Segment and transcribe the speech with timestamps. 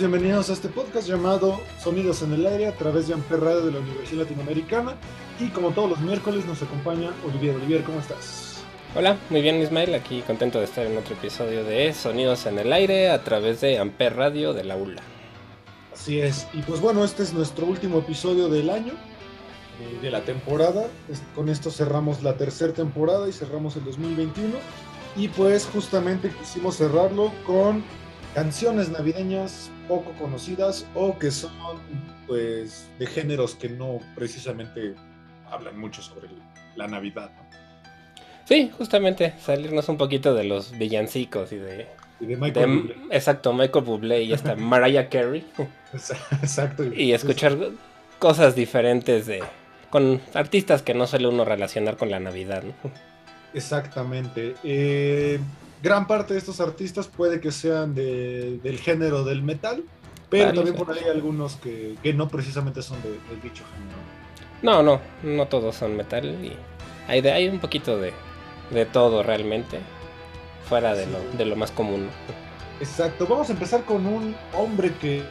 [0.00, 3.66] Todos, bienvenidos a este podcast llamado Sonidos en el Aire a través de Amper Radio
[3.66, 4.94] de la Universidad Latinoamericana.
[5.38, 7.56] Y como todos los miércoles nos acompaña Olivier.
[7.56, 8.62] Olivier, ¿cómo estás?
[8.94, 12.72] Hola, muy bien Ismael, aquí contento de estar en otro episodio de Sonidos en el
[12.72, 15.02] Aire a través de Amper Radio de la ULA.
[15.92, 20.22] Así es, y pues bueno, este es nuestro último episodio del año, eh, de la
[20.22, 20.86] temporada.
[21.34, 24.56] Con esto cerramos la tercera temporada y cerramos el 2021.
[25.16, 27.84] Y pues justamente quisimos cerrarlo con
[28.34, 31.52] canciones navideñas poco conocidas o que son
[32.26, 34.94] pues de géneros que no precisamente
[35.50, 36.28] hablan mucho sobre
[36.76, 37.30] la Navidad.
[38.44, 41.88] Sí, justamente salirnos un poquito de los villancicos y de,
[42.20, 45.44] y de Michael de, Exacto, Michael Bublé y hasta Mariah Carey.
[46.42, 46.84] Exacto.
[46.84, 47.56] Y escuchar
[48.18, 49.42] cosas diferentes de
[49.90, 52.62] con artistas que no suele uno relacionar con la Navidad.
[52.62, 52.74] ¿no?
[53.54, 54.54] Exactamente.
[54.62, 55.40] Eh,
[55.82, 59.84] gran parte de estos artistas puede que sean de, del género del metal,
[60.28, 63.64] pero Varios, también por ahí hay algunos que, que no precisamente son de- del dicho
[63.74, 63.98] género.
[64.62, 66.52] No, no, no todos son metal y
[67.08, 68.12] hay, de, hay un poquito de,
[68.70, 69.78] de todo realmente,
[70.68, 71.10] fuera de, Sí.
[71.10, 72.08] lo, de lo más común.
[72.80, 75.22] Exacto, vamos a empezar con un hombre que,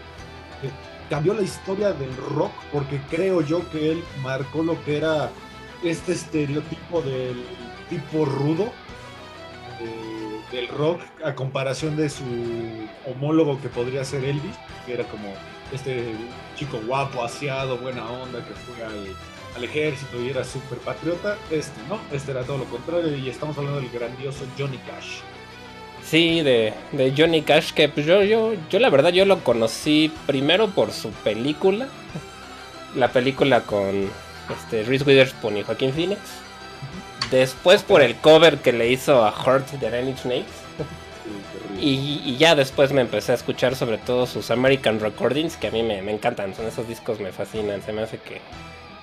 [0.62, 0.70] que
[1.10, 5.30] cambió la historia del rock porque creo yo que él marcó lo que era
[5.84, 7.42] este estereotipo del
[7.90, 8.66] tipo rudo
[9.82, 10.09] eh,
[10.52, 12.24] del rock a comparación de su
[13.06, 14.56] homólogo que podría ser Elvis,
[14.86, 15.34] que era como
[15.74, 16.14] este
[16.56, 19.16] chico guapo, aseado, buena onda, que fue al,
[19.56, 21.38] al ejército y era súper patriota.
[21.52, 22.00] Este, ¿no?
[22.12, 25.20] Este era todo lo contrario y estamos hablando del grandioso Johnny Cash.
[26.04, 30.12] Sí, de, de Johnny Cash, que pues yo, yo, yo la verdad yo lo conocí
[30.26, 31.88] primero por su película,
[32.96, 34.10] la película con
[34.50, 36.20] este, Reese Witherspoon y Joaquín Phoenix.
[37.32, 40.48] Después por el cover que le hizo a Heart de Nine Inch Nails.
[41.24, 41.46] Sí.
[41.80, 45.72] Y, y ya después me empecé a escuchar sobre todo sus American Recordings, que a
[45.72, 48.42] mí me, me encantan, son esos discos me fascinan, se me hace que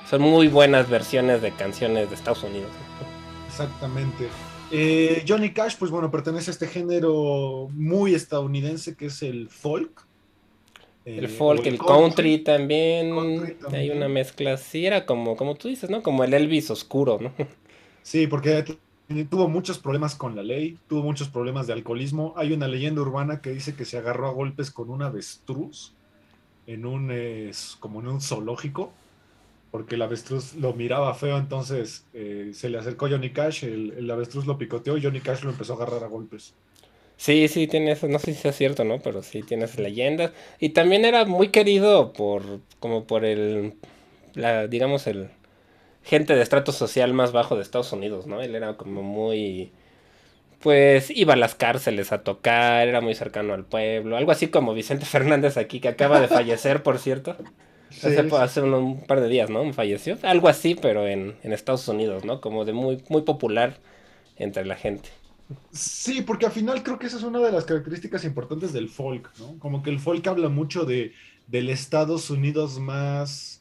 [0.09, 2.71] son muy buenas versiones de canciones de Estados Unidos.
[3.47, 4.29] Exactamente.
[4.71, 10.07] Eh, Johnny Cash, pues bueno, pertenece a este género muy estadounidense que es el folk.
[11.05, 13.83] Eh, El folk, o el country también, Country también.
[13.83, 16.03] hay una mezcla así, era como, como tú dices, ¿no?
[16.03, 17.33] Como el Elvis oscuro, ¿no?
[18.07, 18.79] Sí, porque tu-
[19.29, 22.35] tuvo muchos problemas con la ley, tuvo muchos problemas de alcoholismo.
[22.37, 25.99] Hay una leyenda urbana que dice que se agarró a golpes con un avestruz
[26.67, 29.01] en un, eh, como en un zoológico,
[29.71, 34.11] porque el avestruz lo miraba feo, entonces eh, se le acercó Johnny Cash, el, el
[34.11, 36.59] avestruz lo picoteó y Johnny Cash lo empezó a agarrar a golpes.
[37.17, 39.01] Sí, sí, tiene eso, no sé si sea cierto, ¿no?
[39.01, 40.33] Pero sí tiene esas leyendas.
[40.61, 43.75] Y también era muy querido por, como por el,
[44.35, 45.31] la, digamos, el
[46.07, 48.41] gente de estrato social más bajo de Estados Unidos, ¿no?
[48.41, 49.73] Él era como muy,
[50.61, 54.75] pues iba a las cárceles a tocar, era muy cercano al pueblo, algo así como
[54.75, 57.37] Vicente Fernández aquí, que acaba de fallecer, por cierto.
[58.03, 59.73] Hace, un, un par de días, ¿no?
[59.73, 60.19] Falleció.
[60.23, 62.41] Algo así, pero en, en Estados Unidos, ¿no?
[62.41, 63.79] Como de muy, muy popular
[64.37, 65.11] entre la gente.
[65.71, 69.33] Sí, porque al final creo que esa es una de las características importantes del folk,
[69.39, 69.59] ¿no?
[69.59, 71.13] Como que el folk habla mucho de,
[71.47, 73.56] del Estados Unidos más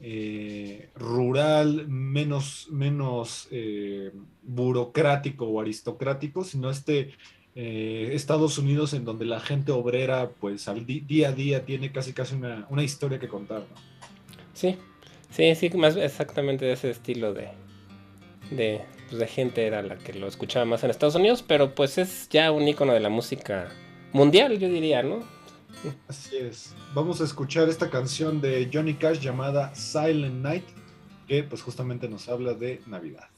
[0.00, 4.12] eh, rural, menos, menos eh,
[4.42, 7.12] burocrático o aristocrático, sino este
[7.56, 12.12] eh, Estados Unidos en donde la gente obrera, pues al día a día tiene casi
[12.12, 13.76] casi una, una historia que contar, ¿no?
[14.54, 14.76] Sí,
[15.30, 17.48] sí, sí, más exactamente de ese estilo de,
[18.52, 21.98] de, pues, de gente era la que lo escuchaba más en Estados Unidos, pero pues
[21.98, 23.68] es ya un icono de la música
[24.12, 25.37] mundial, yo diría, ¿no?
[26.08, 26.74] Así es.
[26.94, 30.64] Vamos a escuchar esta canción de Johnny Cash llamada Silent Night,
[31.26, 33.28] que pues justamente nos habla de Navidad.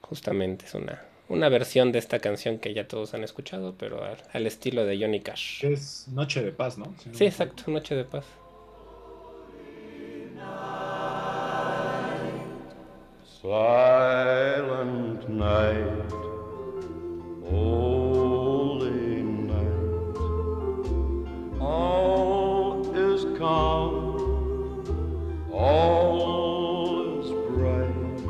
[0.00, 4.02] Justamente es una, una versión de esta canción que ya todos han escuchado, pero
[4.32, 5.60] al, estilo de Johnny Cash.
[5.60, 6.94] Que es Noche de Paz, ¿no?
[7.12, 8.24] sí, exacto, Noche de Paz.
[13.42, 16.10] Silent night,
[17.50, 17.93] holy
[25.52, 26.88] all
[27.20, 28.20] is bright,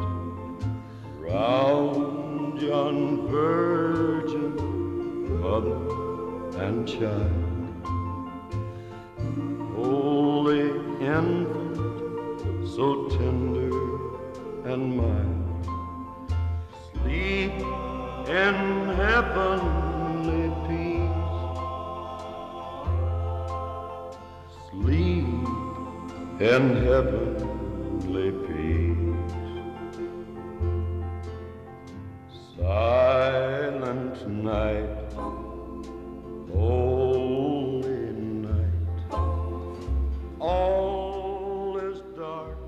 [1.21, 2.97] round yon
[3.29, 4.53] virgin
[5.41, 5.83] mother
[6.65, 7.85] and child,
[9.77, 10.67] holy
[11.01, 11.77] infant,
[12.69, 13.75] so tender
[14.73, 15.67] and mild.
[16.93, 17.55] Sleep
[18.29, 18.55] in
[18.97, 19.84] heavenly
[26.45, 29.33] in heavenly peace.
[32.59, 35.13] Silent night.
[36.53, 38.13] Holy
[38.45, 38.75] night.
[40.39, 42.59] All is dark.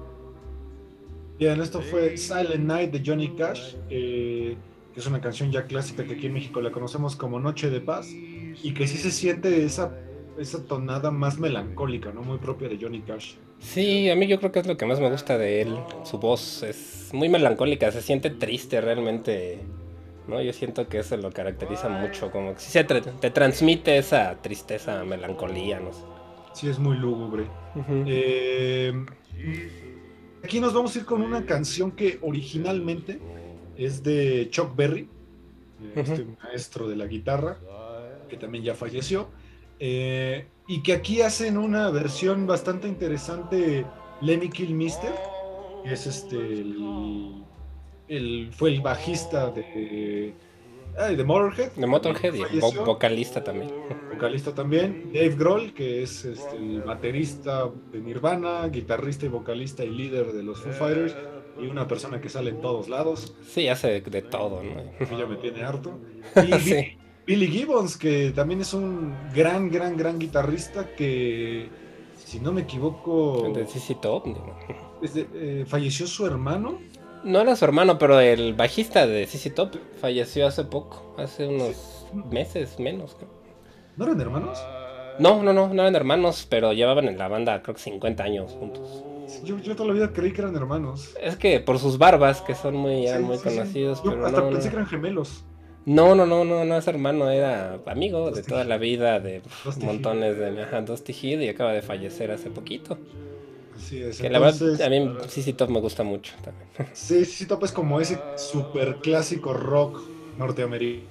[1.38, 4.56] Bien, esto fue Silent Night de Johnny Cash, eh,
[4.94, 7.82] que es una canción ya clásica que aquí en México la conocemos como Noche de
[7.82, 9.92] Paz y que sí se siente esa,
[10.38, 12.22] esa tonada más melancólica, ¿no?
[12.22, 13.34] Muy propia de Johnny Cash.
[13.58, 15.76] Sí, a mí yo creo que es lo que más me gusta de él.
[16.04, 19.60] Su voz es muy melancólica, se siente triste realmente.
[20.28, 20.42] ¿no?
[20.42, 25.04] Yo siento que eso lo caracteriza mucho, como que sí se te transmite esa tristeza,
[25.04, 26.02] melancolía, no sé.
[26.52, 27.44] Sí, es muy lúgubre.
[28.06, 28.92] eh,
[30.42, 33.20] aquí nos vamos a ir con una canción que originalmente
[33.76, 35.08] es de Chuck Berry,
[35.94, 37.58] este maestro de la guitarra,
[38.28, 39.28] que también ya falleció,
[39.78, 43.84] eh, y que aquí hacen una versión bastante interesante,
[44.20, 45.12] Lemmy Kilmister,
[45.84, 47.44] que es este, el,
[48.08, 50.34] el, fue el bajista de,
[51.16, 51.72] de Motorhead.
[51.72, 53.70] De Motorhead y vo vocalista también.
[54.16, 55.10] Vocalista también.
[55.12, 60.42] Dave Grohl, que es este, el baterista de Nirvana, guitarrista y vocalista y líder de
[60.42, 61.14] los Foo Fighters.
[61.60, 63.34] Y una persona que sale en todos lados.
[63.46, 65.18] Sí, hace de, de todo, ¿no?
[65.18, 65.98] ya me tiene harto.
[66.48, 66.98] Y sí.
[67.26, 71.68] Billy Gibbons, que también es un gran, gran, gran guitarrista que,
[72.24, 73.50] si no me equivoco...
[73.52, 74.26] De CC Top.
[75.02, 76.78] Eh, falleció su hermano.
[77.24, 82.06] No era su hermano, pero el bajista de CC Top falleció hace poco, hace unos
[82.10, 82.22] sí.
[82.30, 83.16] meses menos.
[83.96, 84.58] ¿No eran hermanos?
[85.18, 88.52] No, no, no, no eran hermanos, pero llevaban en la banda creo que 50 años
[88.52, 89.02] juntos.
[89.42, 91.16] Yo, yo toda la vida creí que eran hermanos.
[91.20, 94.02] Es que por sus barbas, que son muy, sí, muy sí, conocidos.
[94.04, 94.70] Yo pero hasta no, pensé no.
[94.70, 95.44] que eran gemelos.
[95.86, 99.86] No, no, no, no, no es hermano, era amigo de toda la vida, de Dusty
[99.86, 102.98] montones de ajá, Dusty Hill y acaba de fallecer hace poquito.
[103.76, 104.20] Así es.
[104.20, 106.68] Que Entonces, la verdad, a mí CC Top me gusta mucho también.
[106.92, 110.00] Sí, CC Top es como ese super clásico rock
[110.36, 111.08] norteamericano.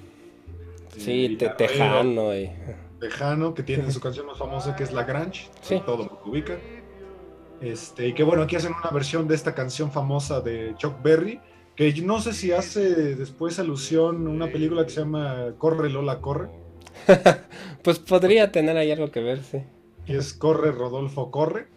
[0.98, 2.52] Sí, te, tejano y...
[3.00, 5.82] Tejano, que tiene su canción más famosa que es La Grange, sí.
[5.86, 6.58] todo lo que ubica.
[7.62, 11.40] Este, y que bueno, aquí hacen una versión de esta canción famosa de Chuck Berry,
[11.76, 16.22] que no sé si hace después alusión a una película que se llama Corre Lola
[16.22, 16.50] Corre.
[17.84, 19.64] pues podría tener ahí algo que ver, sí.
[20.06, 21.68] Que es Corre Rodolfo Corre.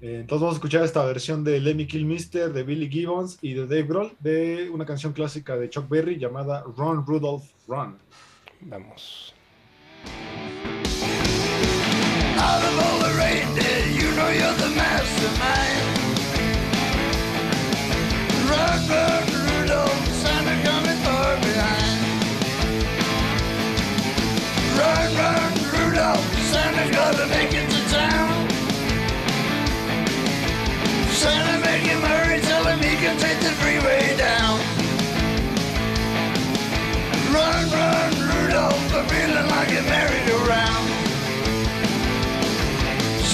[0.00, 3.62] Eh, entonces vamos a escuchar esta versión de Lemmy Kilmister, de Billy Gibbons y de
[3.66, 7.98] Dave Grohl de una canción clásica de Chuck Berry llamada Run Rudolph Run.
[8.60, 9.34] Vamos.
[12.36, 15.93] Out of all the reindeer, you know you're the mastermind.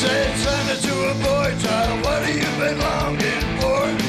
[0.00, 3.99] Said Santa to a boy child, what have you been longing for?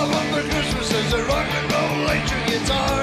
[0.00, 3.00] I want for Christmas is a rock and roll electric guitar.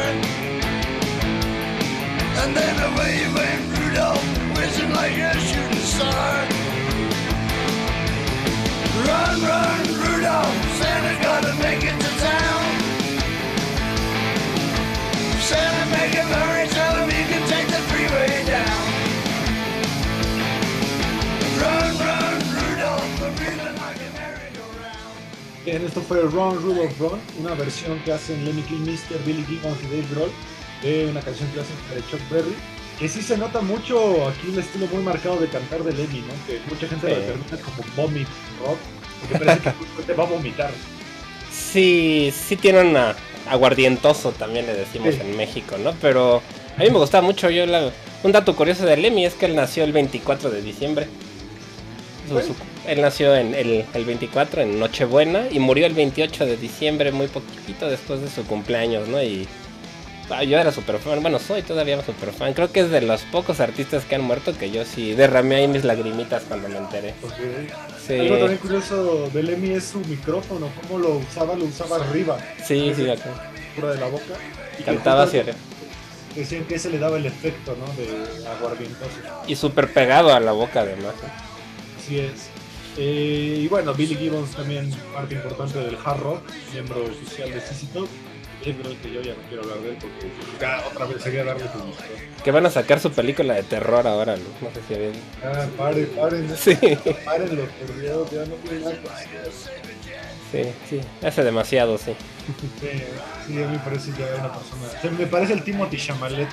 [2.42, 4.26] And then away you went Rudolph,
[4.58, 6.34] whizzing like a shooting star.
[9.06, 12.64] Run, run, Rudolph, Santa gotta make it to town.
[15.38, 17.37] Santa, make him hurry, tell him he
[25.72, 30.06] esto fue Run Rudolph Run, una versión que hacen Lemmy Kilmister, Billy Gibbons y Dave
[30.14, 30.32] Grohl
[30.82, 32.56] de una canción clásica de Chuck Berry.
[33.00, 36.34] Que sí se nota mucho aquí un estilo muy marcado de cantar de Lemmy, ¿no?
[36.48, 37.14] Que mucha gente Sí.
[37.14, 38.28] lo determina como vomit
[38.66, 38.78] rock,
[39.30, 40.72] porque parece que te va a vomitar.
[41.52, 43.16] Sí, sí tiene una
[43.50, 45.22] aguardientoso también le decimos Sí.
[45.22, 45.94] en México, ¿no?
[46.02, 46.42] Pero
[46.78, 47.50] a mí me gustaba mucho.
[47.50, 47.92] Yo la-
[48.24, 51.08] un dato curioso de Lemmy es que él nació el 24 de diciembre.
[52.28, 52.56] Su- su-
[52.88, 57.28] él nació en el, el 24 en Nochebuena y murió el 28 de diciembre, muy
[57.28, 59.22] poquito después de su cumpleaños, ¿no?
[59.22, 59.48] Y
[60.30, 62.54] ah, yo era súper fan, bueno, soy todavía súper fan.
[62.54, 65.68] Creo que es de los pocos artistas que han muerto que yo sí derramé ahí
[65.68, 67.14] mis lagrimitas cuando me enteré.
[67.22, 67.68] Porque
[68.06, 72.38] Sí, Algo también curioso de Lemmy es su micrófono, cómo lo usaba, lo usaba arriba,
[72.66, 73.52] sí, sí, acá.
[73.76, 74.24] fuera de la boca.
[74.80, 75.44] Y Cantaba hacia
[76.36, 77.86] Decían que ese le daba el efecto, ¿no?
[77.96, 79.10] De aguardientoso.
[79.48, 81.16] y súper pegado a la boca además.
[82.08, 82.48] Así es.
[82.98, 87.86] Eh, y bueno, Billy Gibbons también parte importante del hard rock, miembro oficial de CC
[87.94, 88.08] Top.
[88.64, 92.08] Que yo ya no quiero hablar de él porque ya otra vez sería darle publicidad.
[92.44, 94.44] Que van a sacar su película de terror ahora, ¿no?
[94.62, 95.14] No sé si habían...
[95.44, 96.76] Ah, paren, paren, Sí,
[97.26, 98.96] párenlo, por Dios, ya no tiene nada
[100.52, 101.02] sí, sí.
[101.26, 102.16] Hace demasiado, sí.
[102.80, 102.88] Sí,
[103.48, 105.02] sí, a mí me parece ya una persona.
[105.02, 106.50] Se me parece el Timothy Chamalet.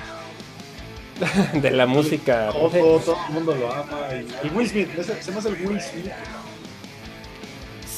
[1.53, 2.49] De la música.
[2.51, 4.07] Todo, todo, todo el mundo lo ama.
[4.13, 4.89] Y, y Will Smith,
[5.21, 6.11] se me hace el Will Smith.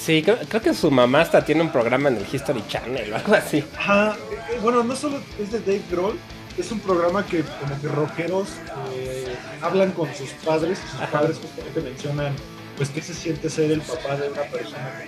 [0.07, 3.15] Sí, creo, creo que su mamá hasta tiene un programa en el History Channel o
[3.17, 3.63] algo así.
[3.77, 4.15] Ajá,
[4.50, 6.17] eh, bueno, no solo es de Dave Grohl,
[6.57, 8.47] es un programa que como que rockeros
[8.95, 11.12] eh, hablan con sus padres y sus Ajá.
[11.12, 12.33] padres justamente mencionan
[12.77, 15.03] pues qué se siente ser el papá de una persona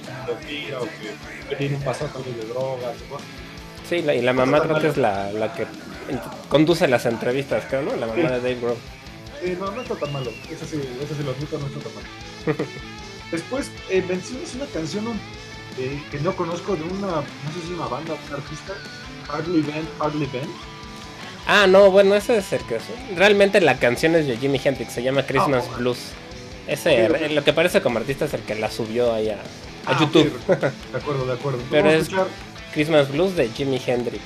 [0.46, 0.88] que o
[1.50, 3.28] que, tiene un pasado de drogas o cosas.
[3.90, 5.66] Sí, la- y la mamá creo que es la, la que
[6.48, 7.96] conduce las entrevistas, creo, ¿no?
[7.96, 8.22] La mamá Sí.
[8.22, 8.78] de Dave Grohl.
[9.44, 11.94] Sí, no, no está tan malo, eso sí, eso sí lo admito, no está tan
[11.96, 12.08] malo.
[13.32, 15.06] Después eh, mencionas una canción
[15.78, 18.74] eh, que no conozco de una, no sé si una banda, un artista,
[19.30, 20.28] Hardly Ben, Hardly.
[21.48, 22.78] Ah, no, bueno, ese es el que...
[23.16, 26.00] Realmente la canción es de Jimi Hendrix, se llama Christmas Ah, Blues.
[26.68, 27.32] Ese, ok.
[27.32, 29.40] lo que parece como artista es el que la subió ahí a, a
[29.86, 30.32] Ah, YouTube.
[30.48, 31.60] De acuerdo, de acuerdo.
[31.72, 32.28] Pero es- escuchar
[32.74, 34.22] Christmas Blues de Jimi Hendrix.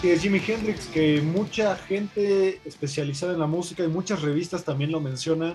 [0.00, 4.92] que es Jimi Hendrix, que mucha gente especializada en la música y muchas revistas también
[4.92, 5.54] lo mencionan,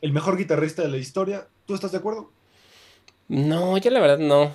[0.00, 1.46] el mejor guitarrista de la historia.
[1.66, 2.30] ¿Tú estás de acuerdo?
[3.28, 4.54] No, yo la verdad no.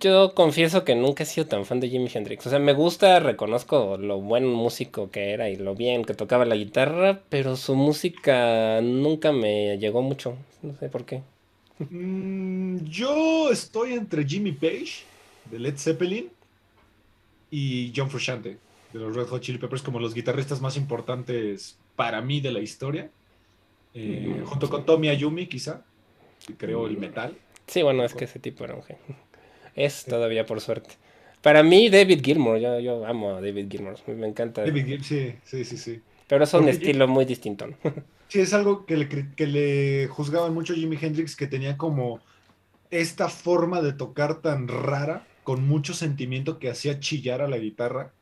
[0.00, 2.46] Yo confieso que nunca he sido tan fan de Jimi Hendrix.
[2.46, 6.46] O sea, me gusta, reconozco lo buen músico que era y lo bien que tocaba
[6.46, 10.36] la guitarra, pero su música nunca me llegó mucho.
[10.62, 11.22] No sé por qué.
[11.90, 15.04] Mm, yo estoy entre Jimmy Page,
[15.50, 16.30] de Led Zeppelin,
[17.50, 18.60] y John Frusciante,
[18.92, 22.60] de los Red Hot Chili Peppers, como los guitarristas más importantes para mí de la
[22.60, 23.12] historia.
[23.94, 24.44] Eh, Mm.
[24.44, 25.86] junto con Tommy Ayumi, quizá,
[26.46, 27.42] que creó el metal.
[27.66, 29.02] Sí, bueno, es que ese tipo era un genio.
[29.74, 30.96] Es todavía por suerte.
[31.40, 34.62] Para mí, David Gilmour, yo, yo amo a David Gilmour, me encanta.
[34.64, 36.02] David Gibb, sí, sí, sí, sí.
[36.26, 37.76] Pero es un Porque estilo muy distinto, ¿no?
[38.28, 42.20] Sí, es algo que le, que le juzgaban mucho a Jimi Hendrix, que tenía como
[42.90, 48.14] esta forma de tocar tan rara, con mucho sentimiento que hacía chillar a la guitarra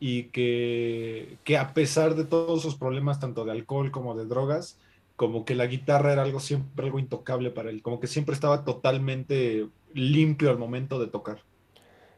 [0.00, 4.80] y que, que a pesar de todos sus problemas, tanto de alcohol como de drogas,
[5.16, 8.64] como que la guitarra era algo siempre algo intocable para él, como que siempre estaba
[8.64, 11.44] totalmente limpio al momento de tocar.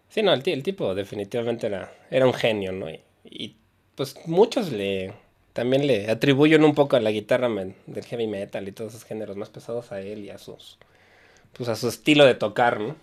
[0.08, 2.86] Sí, no, el, ti- el tipo definitivamente era, era un genio, ¿no?
[3.24, 3.56] Y,
[3.94, 5.12] pues muchos le
[5.52, 7.48] también le atribuyen un poco a la guitarra
[7.86, 10.78] del heavy metal y todos esos géneros más pesados a él y a sus
[11.54, 12.96] pues a su estilo de tocar, ¿no?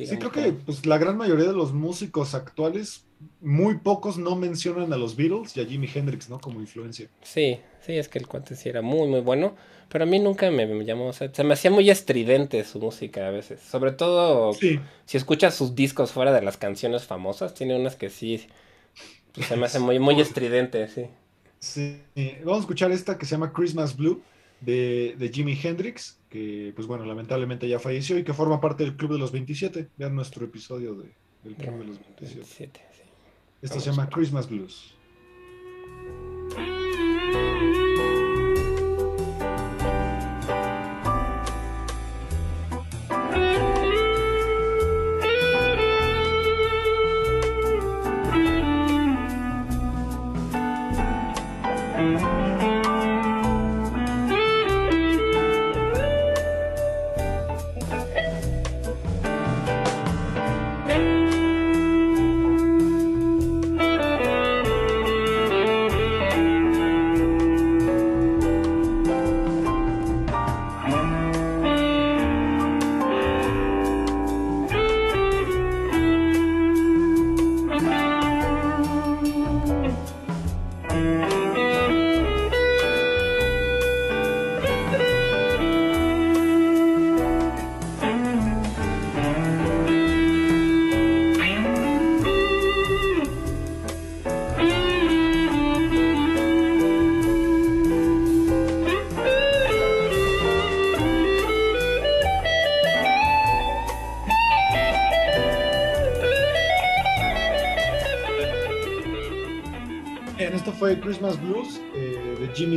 [0.00, 3.08] Sí, creo que pues, la gran mayoría de los músicos actuales,
[3.40, 6.40] muy pocos no mencionan a los Beatles y a Jimi Hendrix, ¿no?
[6.40, 7.10] Como influencia.
[7.22, 9.54] Sí, sí, es que el cuate sí era muy, muy bueno,
[9.88, 12.80] pero a mí nunca me, me llamó, o sea, se me hacía muy estridente su
[12.80, 17.54] música a veces, sobre todo Sí, si escuchas sus discos fuera de las canciones famosas,
[17.54, 18.48] tiene unas que sí,
[19.34, 21.08] pues, se me hace muy, muy estridente, sí.
[21.58, 22.02] Sí,
[22.44, 24.20] vamos a escuchar esta que se llama Christmas Blue
[24.64, 28.96] de, de Jimi Hendrix, que pues bueno, lamentablemente ya falleció y que forma parte del
[28.96, 29.88] Club de los 27.
[29.96, 31.12] Vean nuestro episodio de,
[31.44, 32.34] del Club de los 27.
[32.34, 33.02] 27, sí.
[33.60, 34.94] Esta se llama Christmas Blues.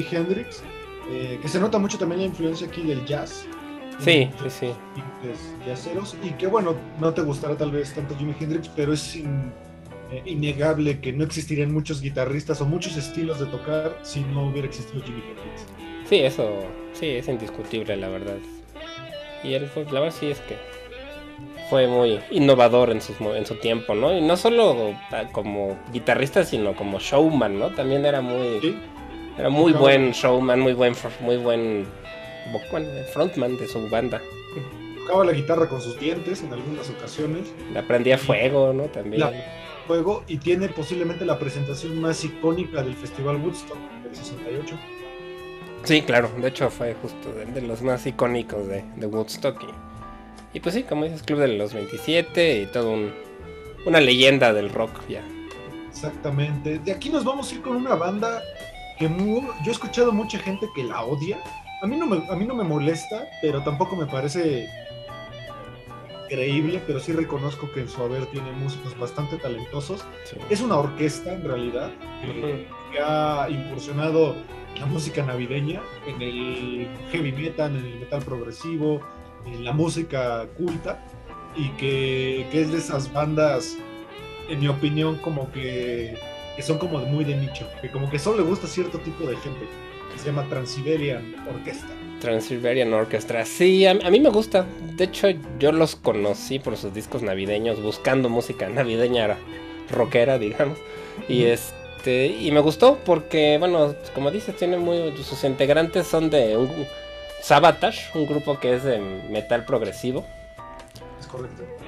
[0.09, 0.63] Jimi Hendrix,
[1.11, 3.45] eh, que se nota mucho también la influencia aquí del jazz.
[3.99, 4.71] Sí, sí, sí.
[4.93, 9.15] tintes jazzeros, y que bueno, no te gustará tal vez tanto Jimi Hendrix, pero es
[9.15, 9.51] in-
[10.11, 14.67] eh, innegable que no existirían muchos guitarristas o muchos estilos de tocar si no hubiera
[14.67, 15.65] existido Jimi Hendrix.
[16.09, 16.59] Sí, eso
[16.93, 18.37] sí es indiscutible, la verdad.
[19.43, 20.57] Y él, pues, la verdad sí es que
[21.69, 24.15] fue muy innovador en, mo- en su tiempo, ¿no?
[24.15, 27.69] Y no solo ah, como guitarrista, sino como showman, ¿no?
[27.69, 28.75] También era muy, ¿sí?
[29.37, 31.85] Era muy buen showman, muy buen, muy buen
[33.13, 34.21] frontman de su banda.
[34.97, 38.83] Tocaba la guitarra con sus dientes en algunas ocasiones, La prendía fuego, ¿no?
[38.85, 39.19] También.
[39.19, 39.31] La-
[39.87, 44.75] juego, y tiene posiblemente la presentación más icónica del Festival Woodstock del 68.
[45.83, 49.61] Sí, claro, de hecho fue justo de, de los más icónicos de, de Woodstock.
[49.61, 53.13] Y, y pues sí, como dices, Club de los 27 y todo un,
[53.85, 55.21] una leyenda del rock ya.
[55.87, 56.79] Exactamente.
[56.79, 58.41] De aquí nos vamos a ir con una banda
[58.97, 61.39] que yo he escuchado mucha gente que la odia.
[61.81, 64.67] A mí no me, a mí no me molesta, pero tampoco me parece
[66.29, 70.05] creíble, pero sí reconozco que en su haber tiene músicos bastante talentosos.
[70.23, 70.37] Sí.
[70.49, 74.35] Es una orquesta en realidad que, que ha incursionado
[74.73, 79.01] en la música navideña, en el heavy metal, en el metal progresivo,
[79.45, 81.03] en la música culta
[81.55, 83.77] y que, que es de esas bandas,
[84.49, 86.17] en mi opinión, como que,
[86.55, 89.25] que son como muy de nicho, que como que solo le gusta a cierto tipo
[89.25, 89.65] de gente,
[90.11, 91.87] que se llama Transiberian Orquesta.
[92.19, 93.45] Transylvanian Orchestra.
[93.45, 94.65] Sí, a, a mí me gusta.
[94.95, 95.27] De hecho,
[95.59, 99.37] yo los conocí por sus discos navideños, buscando música navideña
[99.91, 100.79] rockera, digamos.
[101.27, 106.57] Y este y me gustó porque, bueno, como dices, tiene muy sus integrantes son de
[106.57, 106.69] un
[107.41, 108.99] Sabotage, un grupo que es de
[109.29, 110.25] metal progresivo.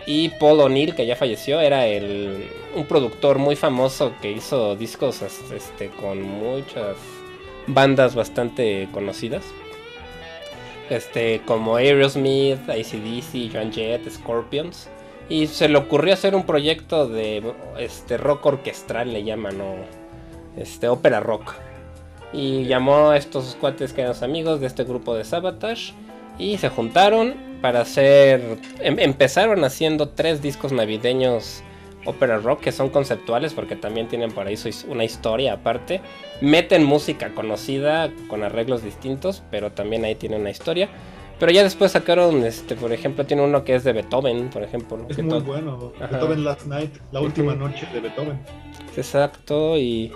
[0.06, 5.22] Y Paul O'Neill, que ya falleció, era el, un productor muy famoso que hizo discos
[5.22, 6.96] este, con muchas
[7.68, 9.44] bandas bastante conocidas.
[10.90, 14.88] Este, como Aerosmith, ACDC, Joan Jett, Scorpions.
[15.30, 17.44] Y se le ocurrió hacer un proyecto de
[17.78, 19.58] este, rock orquestral, le llaman,
[20.56, 21.56] este, ópera rock.
[22.32, 25.94] Y llamó a estos cuates que eran amigos de este grupo de Sabotage.
[26.40, 28.42] Y se juntaron para hacer.
[28.80, 31.64] em- empezaron haciendo tres discos navideños
[32.06, 34.56] ópera rock que son conceptuales porque también tienen por ahí
[34.88, 36.02] una historia aparte.
[36.42, 40.90] Meten música conocida con arreglos distintos, pero también ahí tiene una historia.
[41.40, 45.06] Pero ya después sacaron, este, por ejemplo, tiene uno que es de Beethoven, por ejemplo.
[45.08, 45.94] Es Que muy bueno.
[45.98, 46.08] Ajá.
[46.08, 48.40] Beethoven Last Night, la última noche de Beethoven.
[48.96, 50.12] Exacto, y,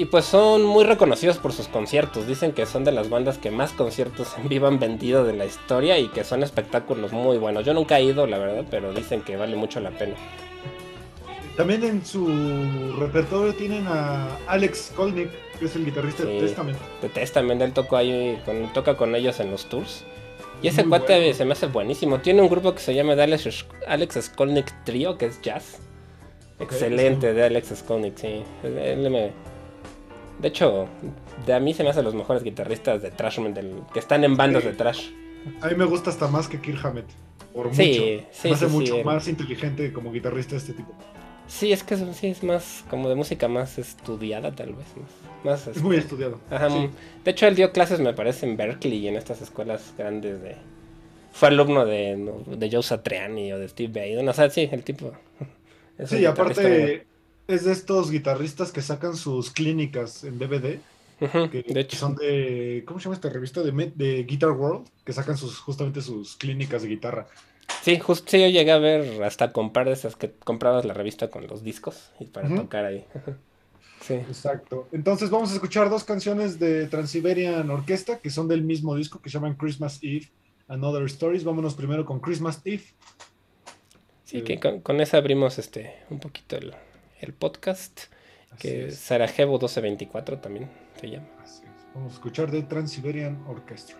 [0.00, 2.26] y pues son muy reconocidos por sus conciertos.
[2.26, 5.44] Dicen que son de las bandas que más conciertos en vivo han vendido de la
[5.44, 7.64] historia y que son espectáculos muy buenos.
[7.66, 10.14] Yo nunca he ido, la verdad, pero dicen que vale mucho la pena.
[11.56, 12.26] También en su
[12.98, 16.46] repertorio tienen a Alex Kolnick, que es el guitarrista de Sí.
[16.46, 16.78] Testament.
[17.02, 20.04] De Testament, él tocó ahí, con, toca con ellos en los tours.
[20.62, 21.34] Y ese Muy cuate bueno.
[21.34, 22.20] se me hace buenísimo.
[22.20, 25.78] Tiene un grupo que se llama The Alex, Alex Skolnick Trio, que es jazz.
[26.58, 27.34] Excelente sí.
[27.36, 28.42] de Alex Skolnick, sí.
[28.62, 29.49] Él me-
[30.40, 30.86] De hecho,
[31.46, 34.36] de a mí se me hacen los mejores guitarristas de thrash metal, que están en
[34.36, 34.68] bandas Sí.
[34.70, 35.10] de trash.
[35.60, 37.06] A mí me gusta hasta más que Kirk Hammett.
[37.52, 37.82] Por Sí,
[38.22, 38.28] mucho.
[38.32, 39.04] sí, me hace sí, mucho sí.
[39.04, 40.92] más inteligente como guitarrista este tipo.
[41.48, 44.86] Sí, es que es, sí, es más como de música más estudiada, tal vez.
[45.44, 46.38] Más, más, Es muy estudiado.
[46.48, 46.88] Ajá, Sí.
[47.24, 50.56] De hecho, él dio clases, me parece, en Berkeley y en estas escuelas grandes de...
[51.32, 54.16] Fue alumno de, de Joe Satriani o de Steve Vai.
[54.28, 55.12] O sea, sí, el tipo...
[56.06, 57.06] Sí, aparte
[57.50, 60.78] es de estos guitarristas que sacan sus clínicas en DVD,
[61.50, 63.62] que de hecho, son de, ¿cómo se llama esta revista?
[63.62, 67.26] De, de Guitar World, que sacan sus justamente sus clínicas de guitarra.
[67.82, 71.28] sí, justo sí, yo llegué a ver hasta comprar de esas que comprabas la revista
[71.28, 73.04] con los discos y para tocar ahí.
[74.00, 74.14] sí.
[74.14, 74.88] Exacto.
[74.92, 79.28] Entonces vamos a escuchar dos canciones de Transiberian Orquesta que son del mismo disco que
[79.28, 80.30] se llaman Christmas Eve
[80.68, 81.44] and Other Stories.
[81.44, 82.84] Vámonos primero con Christmas Eve.
[84.24, 86.72] Sí, que con, con esa abrimos este un poquito el,
[87.20, 88.02] el podcast,
[88.52, 90.68] Así que es, Sarajevo 1224 también
[91.00, 91.26] se llama.
[91.42, 91.86] así es.
[91.94, 93.96] Vamos a escuchar de Transiberian Orchestra.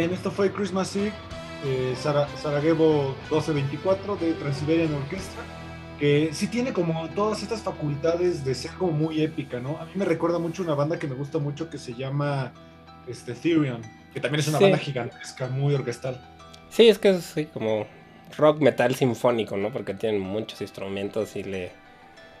[0.00, 1.12] Bien, esto fue Christmas Eve,
[1.62, 5.42] eh, Sara- Sarajevo 1224 de Transiberian Orchestra,
[5.98, 9.76] que sí tiene como todas estas facultades de ser como muy épica, ¿no?
[9.76, 12.50] A mí me recuerda mucho una banda que me gusta mucho que se llama
[13.06, 13.82] este, Therion,
[14.14, 14.64] que también es una Sí.
[14.64, 16.18] banda gigantesca, muy orquestal.
[16.70, 17.86] Sí, es que es sí, como
[18.38, 19.70] rock metal sinfónico, ¿no?
[19.70, 21.72] Porque tienen muchos instrumentos y le,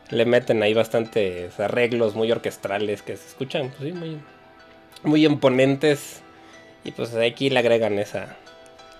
[0.08, 4.18] le meten ahí bastantes arreglos muy orquestrales que se escuchan, pues sí, muy,
[5.02, 6.22] muy imponentes.
[6.84, 8.36] Y pues aquí le agregan esa,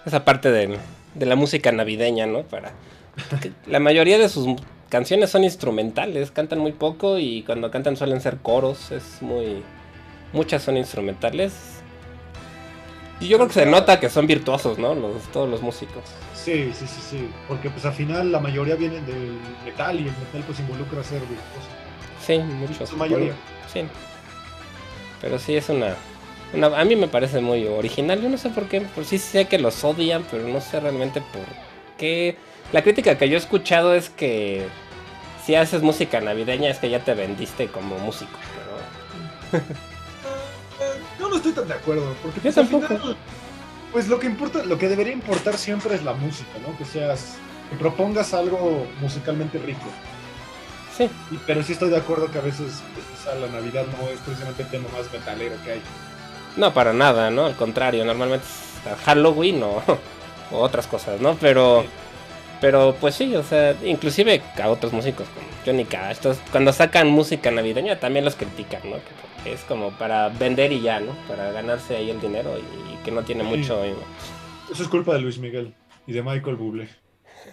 [0.04, 0.78] esa parte de,
[1.14, 2.42] de la música navideña, ¿no?
[2.42, 2.72] Para
[3.66, 4.46] la mayoría de sus
[4.88, 9.62] canciones son instrumentales, cantan muy poco y cuando cantan suelen ser coros, es muy
[10.32, 11.52] muchas son instrumentales.
[13.20, 14.94] Y yo creo que se nota que son virtuosos, ¿no?
[14.94, 16.04] Los, todos los músicos.
[16.34, 20.16] Sí, sí, sí, sí, porque pues al final la mayoría vienen del metal y el
[20.16, 21.68] metal pues involucra ser virtuoso.
[22.24, 22.88] Sí, muchos.
[22.88, 23.34] Su mayoría.
[23.70, 23.82] Sí.
[25.20, 25.96] Pero sí es una,
[26.52, 28.20] A mí me parece muy original.
[28.20, 28.80] Yo no sé por qué.
[28.80, 31.44] Por sí sé que los odian, pero no sé realmente por
[31.98, 32.36] qué.
[32.72, 34.66] La crítica que yo he escuchado es que
[35.44, 38.38] si haces música navideña es que ya te vendiste como músico.
[39.50, 39.64] Pero
[41.18, 42.86] Yo no estoy tan de acuerdo, porque Yo pues, tampoco.
[42.86, 43.16] final,
[43.92, 46.76] pues lo que importa, lo que debería importar siempre es la música, ¿no?
[46.78, 47.36] Que seas,
[47.70, 49.84] que propongas algo musicalmente rico.
[50.96, 51.10] sí.
[51.30, 54.62] Y- pero sí estoy de acuerdo que a veces pues, la Navidad no es precisamente
[54.62, 55.82] el tema más metalero que hay.
[56.56, 57.46] No, para nada, ¿no?
[57.46, 59.82] Al contrario, normalmente es Halloween o,
[60.52, 61.36] o otras cosas, ¿no?
[61.40, 61.84] Pero,
[62.60, 66.18] pero pues sí, o sea, inclusive a otros músicos como Johnny Cash,
[66.50, 68.96] cuando sacan música navideña también los critican, ¿no?
[69.44, 71.12] Que es como para vender y ya, ¿no?
[71.28, 73.48] Para ganarse ahí el dinero y, que no tiene Sí.
[73.56, 73.82] mucho...
[73.84, 75.72] Eso es culpa de Luis Miguel
[76.06, 76.88] y de Michael Bublé.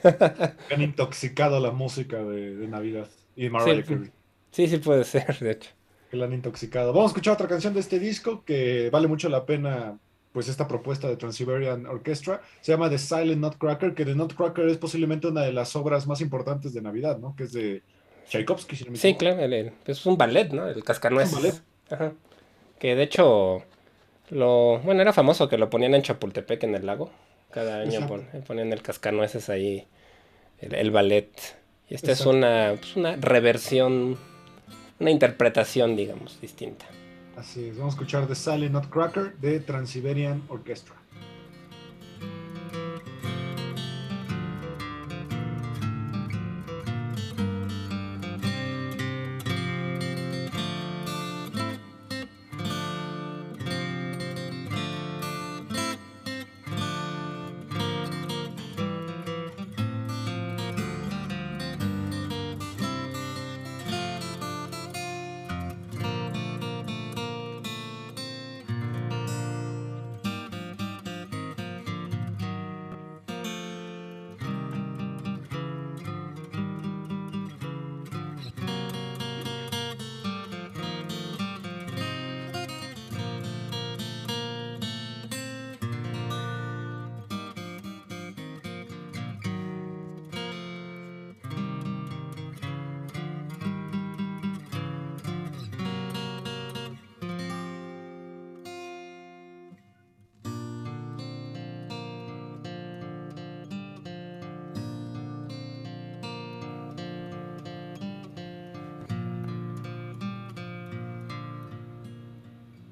[0.72, 3.84] Han intoxicado la música de, de Navidad y de Mariah Sí.
[3.84, 4.12] Carey.
[4.52, 5.70] Sí, sí puede ser, de hecho.
[6.10, 6.94] Que la han intoxicado.
[6.94, 9.98] Vamos a escuchar otra canción de este disco que vale mucho la pena,
[10.32, 12.42] pues esta propuesta de Trans-Siberian Orchestra.
[12.62, 16.22] Se llama The Silent Nutcracker, que The Nutcracker es posiblemente una de las obras más
[16.22, 17.36] importantes de Navidad, ¿no?
[17.36, 17.82] Que es de
[18.30, 20.68] Tchaikovsky, si no me Sí, claro, el- el- es un ballet, ¿no?
[20.68, 21.32] El cascanueces.
[21.34, 21.62] Es un ballet.
[21.90, 22.14] Ajá.
[22.80, 23.64] Que de hecho,
[24.30, 27.10] lo, bueno, era famoso que lo ponían en Chapultepec, en el lago.
[27.52, 29.88] Cada año pon- ponían el cascanueces ahí,
[30.60, 31.32] el, el ballet.
[31.90, 34.18] Y esta es una, pues, una reversión,
[35.00, 36.86] una interpretación, digamos, distinta.
[37.36, 40.96] Así es, vamos a escuchar The Silent Nutcracker de Trans-Siberian Orchestra.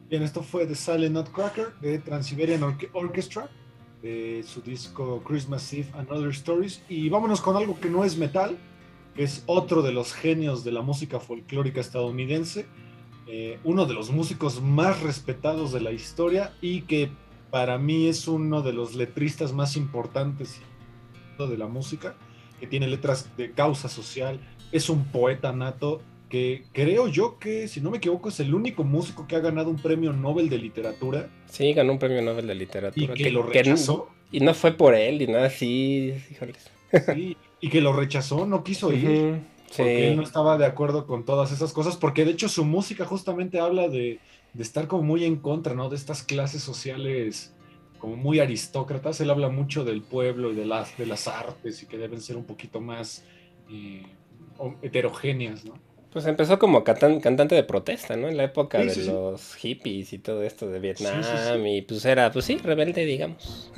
[0.09, 3.49] Bien, esto fue The Silent Nutcracker de Trans-Siberian Orque- Orchestra,
[4.03, 6.83] de su disco Christmas Eve and Other Stories.
[6.87, 8.55] Y vámonos con algo que no es metal,
[9.15, 12.67] que es otro de los genios de la música folclórica estadounidense,
[13.27, 17.09] eh, uno de los músicos más respetados de la historia y que
[17.49, 20.61] para mí es uno de los letristas más importantes
[21.39, 22.15] de la música,
[22.59, 24.39] que tiene letras de causa social,
[24.71, 26.01] es un poeta nato
[26.35, 29.69] que creo yo que, si no me equivoco, es el único músico que ha ganado
[29.69, 33.13] un premio Nobel de literatura Sí, ganó un premio Nobel de y literatura.
[33.15, 34.07] que lo rechazó.
[34.31, 36.69] y no fue por él y nada así, híjoles.
[37.13, 39.21] sí, y que lo rechazó, no quiso ir.
[39.21, 39.39] Ujú,
[39.77, 43.05] Porque él no estaba de acuerdo con todas esas cosas, porque de hecho su música
[43.05, 44.21] justamente habla de,
[44.53, 45.89] de estar como muy en contra, ¿no?
[45.89, 47.55] De estas clases sociales
[47.97, 49.19] como muy aristócratas.
[49.21, 52.37] Él habla mucho del pueblo y de las, de las artes y que deben ser
[52.37, 53.25] un poquito más
[53.69, 54.17] eh,
[54.81, 55.84] heterogéneas, ¿no?
[56.15, 58.29] Pues empezó como cantan- cantante de protesta, ¿no?
[58.29, 59.07] En la época Sí, de sí, sí.
[59.11, 63.69] los hippies y todo esto de Vietnam y pues era, pues sí, rebelde, digamos.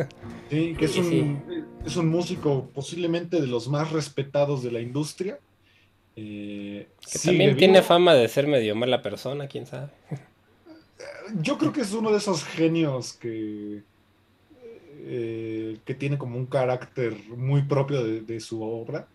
[0.50, 1.42] Sí, que es un,
[1.84, 5.40] es un músico posiblemente de los más respetados de la industria.
[6.16, 7.60] Eh, Que también vivo.
[7.60, 9.90] tiene fama de ser medio mala persona, quién sabe.
[11.42, 13.84] Yo creo que es uno de esos genios que,
[15.00, 19.08] eh, que tiene como un carácter muy propio de, de su obra.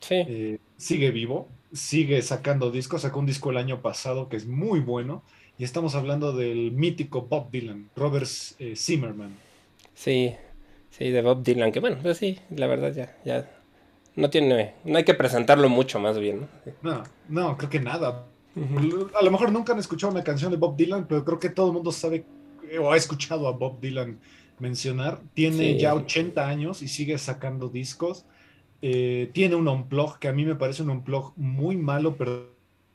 [0.00, 0.26] Sí.
[0.26, 4.80] Eh, sigue vivo, sigue sacando discos, sacó un disco el año pasado que es muy
[4.80, 5.22] bueno,
[5.58, 8.28] y estamos hablando del mítico Bob Dylan, Robert
[8.58, 9.36] eh, Zimmerman.
[9.94, 10.34] Sí,
[10.90, 13.50] sí, de Bob Dylan, que bueno, pues sí, la verdad ya, ya
[14.16, 16.48] no tiene, no hay que presentarlo mucho más bien, ¿no?
[16.64, 16.70] Sí.
[16.82, 18.26] No, no, creo que nada.
[19.14, 21.68] A lo mejor nunca han escuchado una canción de Bob Dylan, pero creo que todo
[21.68, 22.24] el mundo sabe
[22.80, 24.18] o ha escuchado a Bob Dylan
[24.58, 25.20] mencionar.
[25.34, 25.78] Tiene Sí.
[25.78, 28.24] ya 80 años y sigue sacando discos.
[28.82, 32.50] Eh, tiene un unplug que a mí me parece un unplug muy malo, per-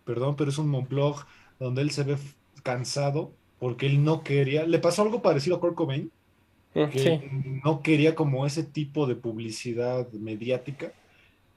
[0.05, 1.25] perdón, pero es un unplug
[1.59, 2.17] donde él se ve
[2.63, 4.65] cansado porque él no quería.
[4.65, 6.11] Le pasó algo parecido a Kurt Cobain,
[6.75, 7.23] Mm, que Sí,
[7.63, 10.93] no quería como ese tipo de publicidad mediática.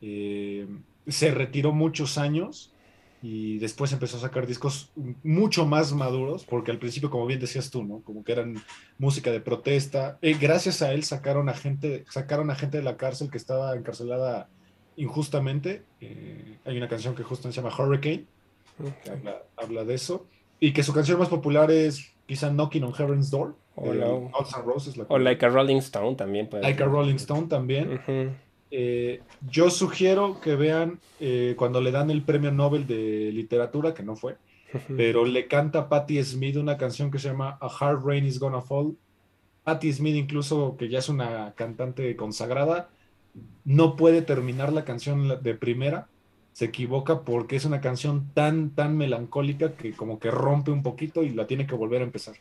[0.01, 0.69] Eh,
[1.07, 2.76] se retiró muchos años
[3.29, 4.93] y después empezó a sacar discos
[5.25, 8.01] mucho más maduros, porque al principio, como bien decías tú, ¿no?
[8.03, 8.63] Como que eran
[8.99, 10.17] música de protesta.
[10.23, 13.75] Eh, gracias a él sacaron a gente, sacaron a gente de la cárcel que estaba
[13.75, 14.49] encarcelada
[14.97, 15.83] injustamente.
[16.01, 18.27] Eh, hay una canción que justo se llama Hurricane,
[19.03, 20.27] que habla, habla de eso.
[20.61, 23.57] Y que su canción más popular es quizá Knocking on Heaven's Door.
[23.75, 24.07] O la-
[24.65, 26.93] Roses, la o Like a Rolling Stone también puede Like a ser.
[26.93, 27.93] Rolling Stone también.
[27.95, 28.31] Ujú.
[28.79, 34.03] Eh, yo sugiero que vean eh, cuando le dan el premio Nobel de literatura, que
[34.03, 34.37] no fue,
[34.95, 38.61] pero le canta Patti Smith una canción que se llama A Hard Rain is Gonna
[38.61, 38.95] Fall.
[39.65, 42.91] Patti Smith, incluso que ya es una cantante consagrada,
[43.65, 46.09] no puede terminar la canción de primera.
[46.53, 51.23] Se equivoca porque es una canción tan, tan melancólica que como que rompe un poquito
[51.23, 52.35] y la tiene que volver a empezar.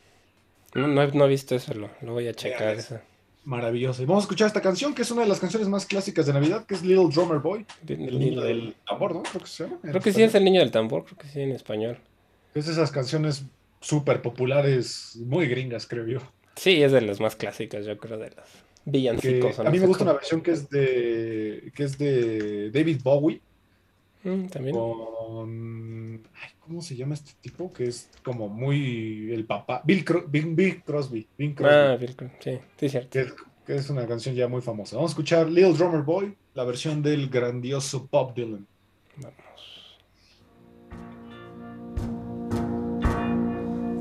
[0.74, 2.74] No, no he, no he visto eso, lo, lo voy a checar.
[2.74, 3.00] Eso.
[3.46, 4.02] Maravilloso.
[4.02, 6.32] Y vamos a escuchar esta canción, que es una de las canciones más clásicas de
[6.32, 7.64] Navidad, que es Little Drummer Boy.
[7.86, 9.22] El niño del tambor, ¿no?
[9.22, 9.78] Creo que se llama.
[9.82, 11.96] Creo que sí es el niño del tambor, creo que sí en español.
[12.54, 13.44] Es de esas canciones
[13.80, 16.18] súper populares, muy gringas, creo yo.
[16.56, 18.48] Sí, es de las más clásicas, yo creo, de las
[18.84, 19.60] villancicos.
[19.60, 23.40] a mí me gusta una versión que es de que es de David Bowie
[24.28, 24.74] Mm, también.
[24.74, 27.72] con ay, ¿cómo se llama este tipo?
[27.72, 32.58] Que es como muy el papá, Bill, Cro- Bing Crosby, Crosby, Ah, Bill Clinton, sí,
[32.78, 33.10] sí, cierto.
[33.10, 33.34] que, es,
[33.66, 34.96] que es una canción ya muy famosa.
[34.96, 38.66] Vamos a escuchar Little Drummer Boy, la versión del grandioso Bob Dylan.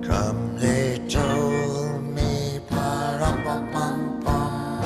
[0.07, 4.85] Come, they told me, pa-rum-pum-pum-pum.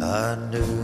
[0.00, 0.77] A newborn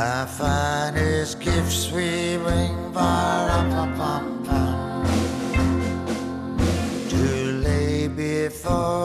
[0.00, 5.04] Our finest gifts we bring, pa-rum-pum-pum-pum.
[7.10, 7.24] To
[7.66, 8.99] lay before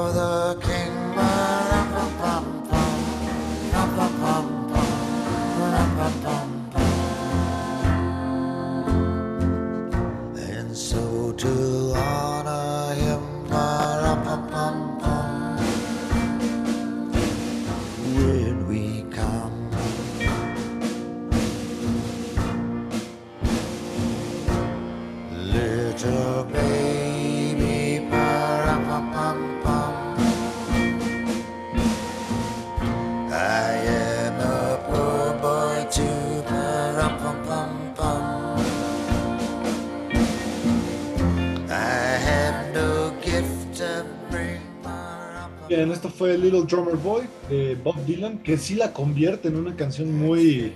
[45.67, 49.75] Bien, esto fue Little Drummer Boy de Bob Dylan, que sí la convierte en una
[49.75, 50.73] canción muy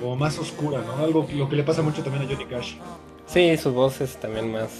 [0.00, 0.96] como más oscura, ¿no?
[1.04, 2.74] Algo lo que le pasa mucho también a Johnny Cash.
[3.26, 4.70] Sí, su voz es también más,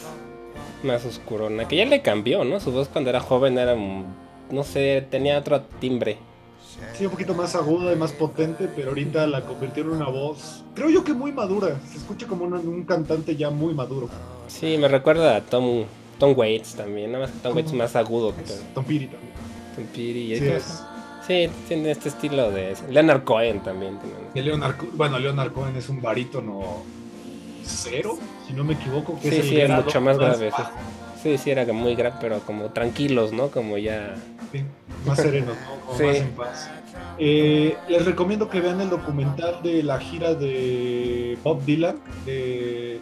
[0.83, 1.67] más oscurona.
[1.69, 2.61] Que ya le cambió, ¿no?
[2.61, 4.05] Su voz cuando era joven era, mm,
[4.51, 6.19] no sé, tenía otro timbre.
[6.97, 10.63] Sí, un poquito más aguda y más potente, pero ahorita la convirtió en una voz,
[10.75, 11.81] creo yo que muy madura.
[11.91, 14.09] Se escucha como un, un cantante ya muy maduro.
[14.47, 15.85] Sí, me recuerda a Tom,
[16.19, 17.13] Tom Waits también.
[17.13, 18.43] Nada más que Tom Waits más agudo que
[18.75, 19.33] Tom Petty también.
[19.75, 20.33] Tom Petty.
[20.35, 20.83] y- Sí, es.
[21.27, 22.77] Sí, tiene este estilo de...
[22.89, 23.99] Leonard Cohen también.
[24.33, 26.85] tiene- Leonard, bueno, Leonard Cohen es un barítono
[27.66, 29.18] cero, si no me equivoco.
[29.20, 30.50] Que Sí, sí, grado mucho más grave.
[30.50, 30.70] bajo,
[31.22, 33.48] Sí, sí, era muy grave, pero como tranquilos, ¿no?
[33.48, 34.14] Como ya...
[34.52, 34.62] sí,
[35.05, 35.87] más sereno, ¿no?
[35.87, 36.05] Como Sí.
[36.05, 36.70] más en paz.
[37.18, 41.96] Eh, les recomiendo que vean el documental de la gira de Bob Dylan.
[42.24, 43.00] de-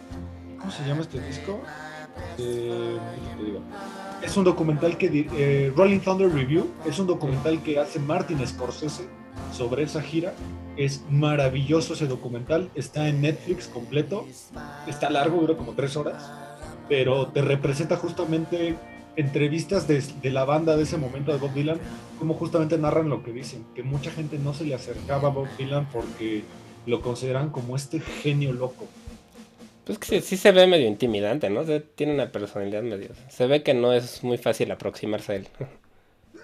[0.59, 1.59] ¿Cómo se llama este disco?
[2.39, 2.97] Eh.
[4.23, 9.03] Es un documental que eh, Rolling Thunder Review es un documental que hace Martin Scorsese
[9.55, 10.33] sobre esa gira.
[10.77, 12.69] Es maravilloso ese documental.
[12.75, 14.27] Está en Netflix completo.
[14.87, 16.29] Está largo, dura como tres horas.
[16.89, 18.75] Pero te representa justamente
[19.15, 21.79] entrevistas de, de la banda de ese momento de Bob Dylan,
[22.19, 25.47] como justamente narran lo que dicen, que mucha gente no se le acercaba a Bob
[25.57, 26.43] Dylan porque
[26.85, 28.85] lo consideran como este genio loco.
[29.85, 31.63] Pues que sí, se ve medio intimidante, ¿no?
[31.95, 33.09] Tiene una personalidad medio...
[33.29, 35.47] Se ve que no es muy fácil aproximarse a él.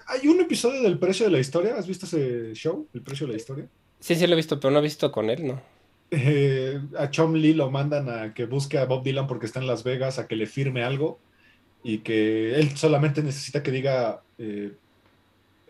[0.06, 1.76] Hay un episodio del precio de la historia.
[1.76, 2.88] ¿Has visto ese show?
[2.92, 3.68] El precio de la historia.
[4.00, 5.62] Sí, sí lo he visto, pero no he visto con él, ¿no?
[6.10, 9.66] Eh, a Chom Lee lo mandan a que busque a Bob Dylan porque está en
[9.66, 11.22] Las Vegas, a que le firme algo
[11.82, 14.78] y que él solamente necesita que diga eh,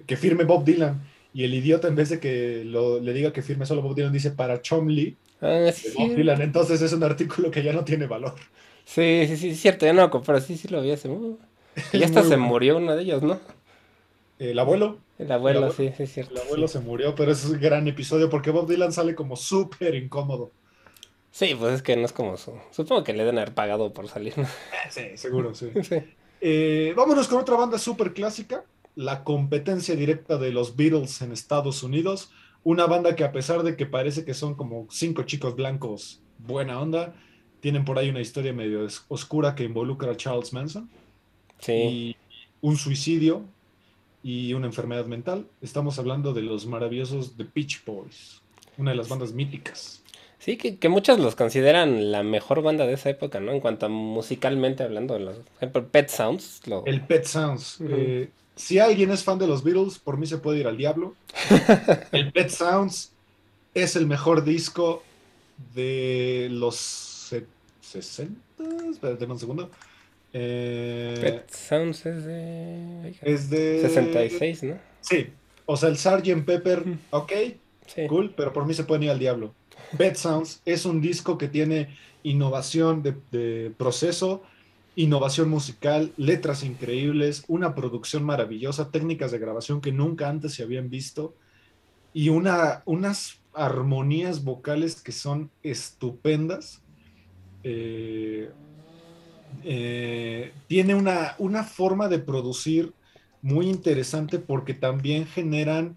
[0.06, 1.02] que firme Bob Dylan.
[1.32, 4.12] Y el idiota, en vez de que lo- le diga que firme solo Bob Dylan,
[4.12, 6.14] dice para Chom Lee Ah, sí, Bob.
[6.14, 6.42] Dylan.
[6.42, 8.34] Entonces es un artículo que ya no tiene valor.
[8.84, 11.08] Sí, sí, sí, es cierto, ya no, pero sí, sí lo vi hace...
[11.08, 11.38] uh,
[11.92, 12.46] Y hasta se bueno.
[12.46, 13.40] murió uno de ellos, ¿no?
[14.50, 16.34] El abuelo, El abuelo, El abuelo- sí, sí, es cierto.
[16.34, 19.94] el abuelo se murió, pero es un gran episodio porque Bob Dylan sale como súper
[19.94, 20.50] incómodo.
[21.30, 22.52] Sí, pues es que no es como su...
[22.72, 24.36] Supongo que le deben haber pagado por salir.
[24.36, 24.46] ¿no?
[24.90, 25.70] Sí, seguro, sí.
[25.82, 25.96] Sí.
[26.40, 28.64] Eh, vámonos con otra banda súper clásica,
[28.96, 32.30] la competencia directa de los Beatles en Estados Unidos.
[32.64, 36.80] Una banda que a pesar de que parece que son como cinco chicos blancos, buena
[36.80, 37.14] onda,
[37.60, 40.90] tienen por ahí una historia medio oscura que involucra a Charles Manson
[41.60, 41.72] Sí.
[41.72, 42.16] y
[42.60, 43.42] un suicidio
[44.22, 45.46] y una enfermedad mental.
[45.60, 48.40] Estamos hablando de los maravillosos The Beach Boys,
[48.76, 50.02] una de las bandas míticas.
[50.38, 53.52] Sí, que, que muchos los consideran la mejor banda de esa época, ¿no?
[53.52, 56.66] En cuanto a musicalmente hablando, los, por ejemplo, Pet Sounds.
[56.66, 56.84] Lo...
[56.84, 57.78] El Pet Sounds.
[57.80, 61.14] Eh, si alguien es fan de los Beatles, por mí se puede ir al diablo.
[62.12, 63.12] el Pet Sounds
[63.74, 65.04] es el mejor disco
[65.74, 67.46] de los se-
[67.80, 68.40] 60.
[68.90, 69.70] Espérate un segundo.
[70.32, 73.14] Eh, Pet Sounds es de...
[73.22, 74.78] es de 66, ¿no?
[75.00, 75.28] Sí.
[75.66, 76.44] O sea, el Sgt.
[76.44, 77.32] Pepper, ok,
[77.86, 78.06] Sí.
[78.08, 79.54] cool, pero por mí se pueden ir al diablo.
[79.98, 81.88] Pet Sounds es un disco que tiene
[82.22, 84.42] innovación de, de proceso,
[84.96, 90.88] innovación musical, letras increíbles, una producción maravillosa, técnicas de grabación que nunca antes se habían
[90.90, 91.34] visto
[92.14, 96.82] y una, unas armonías vocales que son estupendas.
[97.64, 98.50] Eh,
[99.64, 102.92] eh, tiene una, una forma de producir
[103.42, 105.96] muy interesante porque también generan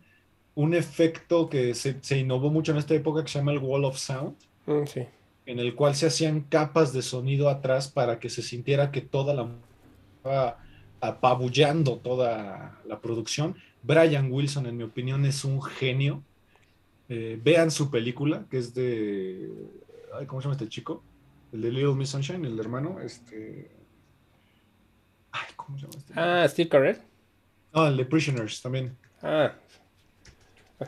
[0.55, 3.85] un efecto que se, se innovó mucho en esta época que se llama el Wall
[3.85, 4.35] of Sound,
[4.67, 5.01] Mm, sí.
[5.45, 9.33] en el cual se hacían capas de sonido atrás para que se sintiera que toda
[9.35, 9.47] la
[10.17, 10.57] estaba
[11.01, 13.55] apabullando toda la producción.
[13.83, 16.23] Brian Wilson, en mi opinión, es un genio.
[17.09, 19.51] Eh, vean su película, que es de.
[20.17, 21.03] ay, ¿Cómo se llama este chico?
[21.55, 22.99] El de Little Miss Sunshine, el hermano.
[22.99, 23.71] Este.
[25.31, 26.13] Ay, ¿cómo se llama este?
[26.17, 26.97] Ah, Steve Carell.
[27.73, 28.97] No, el de Prisoners también.
[29.21, 29.53] Ah,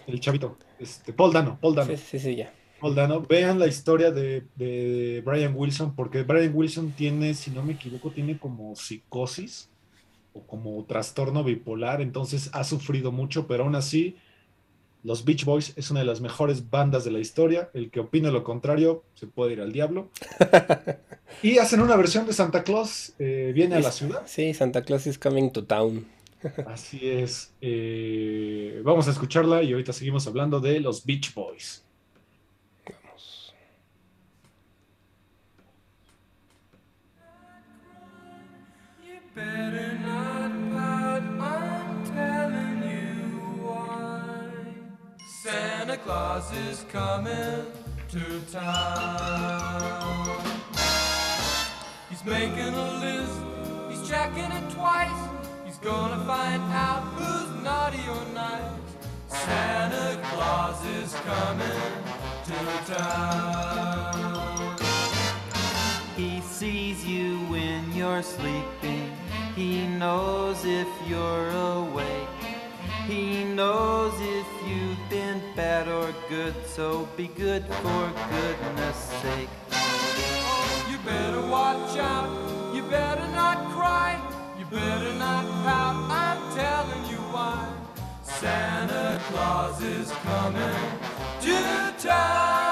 [0.06, 0.58] El chavito.
[0.78, 1.58] Este, Paul Dano.
[1.62, 1.96] Paul Dano.
[1.96, 2.54] sí, sí, sí, ya.
[2.82, 3.22] Paul Dano.
[3.22, 8.12] Vean la historia de, de Brian Wilson, porque Brian Wilson tiene, si no me equivoco,
[8.12, 9.70] tiene como psicosis
[10.34, 14.18] o como trastorno bipolar, entonces ha sufrido mucho, pero aún así,
[15.08, 17.70] los Beach Boys es una de las mejores bandas de la historia.
[17.74, 20.10] El que opine lo contrario se puede ir al diablo.
[21.42, 24.24] y hacen una versión de Santa Claus, eh, viene a la ciudad.
[24.26, 26.06] Sí, Santa Claus is coming to town.
[26.68, 27.54] Así es.
[27.62, 31.86] eh, vamos a escucharla y ahorita seguimos hablando de los Beach Boys.
[39.34, 39.87] Better
[45.98, 47.66] Santa Claus is coming
[48.10, 50.42] to town.
[52.10, 53.40] He's making a list,
[53.90, 55.30] he's checking it twice.
[55.66, 58.72] He's gonna find out who's naughty or nice.
[59.28, 61.92] Santa Claus is coming
[62.46, 64.78] to town.
[66.16, 69.12] He sees you when you're sleeping.
[69.56, 72.37] He knows if you're awake.
[73.08, 79.50] He knows if you've been bad or good, so be good for goodness sake.
[80.92, 82.76] You better watch out.
[82.76, 84.20] You better not cry.
[84.60, 85.96] You better not pout.
[86.12, 87.74] I'm telling you why.
[88.24, 91.00] Santa Claus is coming
[91.40, 92.67] to town.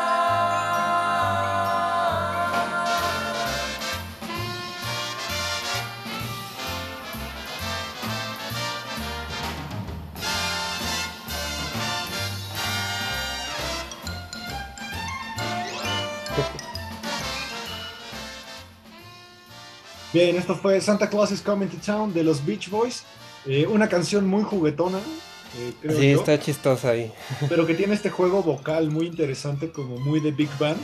[20.15, 23.03] Bien, esto fue Santa Claus is Coming to Town de los Beach Boys.
[23.45, 27.11] Eh, una canción muy juguetona, eh, creo Sí, yo, está chistosa ahí.
[27.49, 30.79] pero que tiene este juego vocal muy interesante, como muy de Big Band,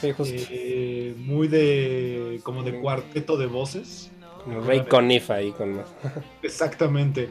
[0.00, 0.32] Sí, justo.
[0.48, 4.12] eh, muy de como de cuarteto de voces.
[4.46, 5.86] Ray Conniff ahí con más.
[6.44, 7.30] Exactamente.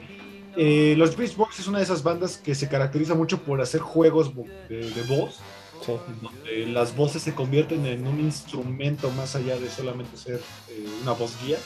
[0.57, 4.33] Los Beach Boys es una de esas bandas que se caracteriza mucho por hacer juegos
[4.67, 5.39] de voz.
[5.85, 5.93] Sí.
[6.21, 11.13] donde las voces se convierten en un instrumento más allá de solamente ser eh, una
[11.13, 11.57] voz guía.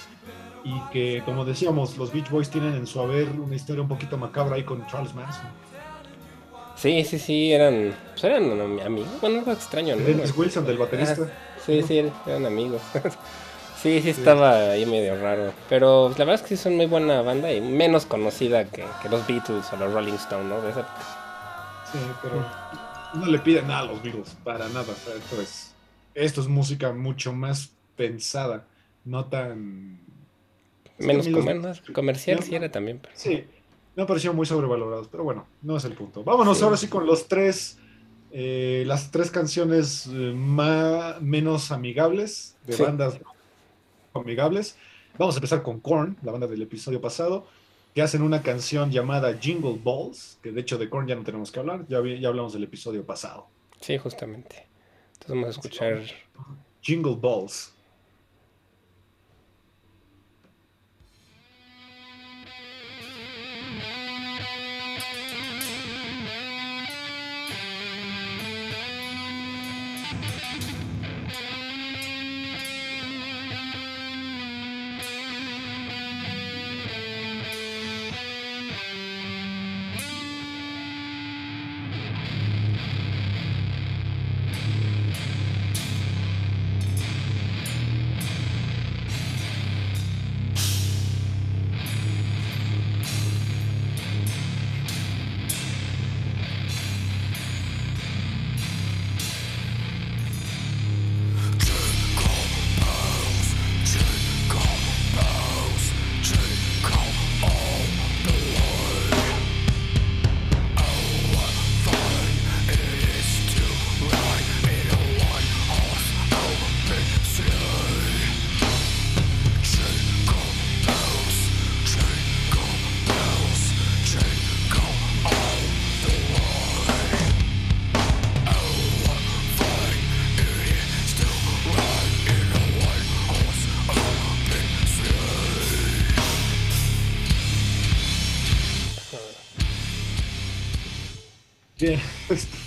[0.63, 4.18] Y que, como decíamos, los Beach Boys tienen en su haber una historia un poquito
[4.18, 5.45] macabra ahí con Charles Manson.
[6.76, 9.09] Sí, sí, sí, eran, pues eran amigos.
[9.22, 10.03] Bueno, algo extraño, ¿no?
[10.03, 11.18] Dennis Wilson, del baterista.
[11.22, 12.82] Ah, Sí, sí, eran amigos.
[13.82, 15.53] sí, sí, estaba ahí medio raro.
[15.70, 19.09] Pero la verdad es que sí son muy buena banda y menos conocida que, que
[19.09, 20.61] los Beatles o los Rolling Stones, ¿no?
[20.61, 21.86] De esa época.
[21.91, 22.45] Sí, pero
[23.16, 24.82] no le piden nada a los Beatles, para nada.
[24.82, 25.74] O sea, esto, es,
[26.13, 28.66] esto es música mucho más pensada,
[29.03, 29.99] no tan...
[30.97, 32.99] Menos Sí, los- comer- comercial sí era también.
[33.01, 33.43] pero- Sí,
[33.95, 36.24] me han parecido muy sobrevalorados, pero bueno, no es el punto.
[36.24, 37.78] Vámonos ahora sí con los tres,
[38.32, 42.84] eh, las tres canciones eh, más, menos amigables, de Sí.
[42.84, 43.20] bandas
[44.13, 44.78] amigables.
[45.18, 47.47] Vamos a empezar con Korn, la banda del episodio pasado,
[47.95, 51.51] que hacen una canción llamada Jingle Balls, que de hecho de Korn ya no tenemos
[51.51, 53.47] que hablar, ya, vi- ya hablamos del episodio pasado.
[53.79, 54.67] Sí, justamente.
[55.13, 56.03] Entonces vamos a escuchar.
[56.81, 57.73] Jingle Balls.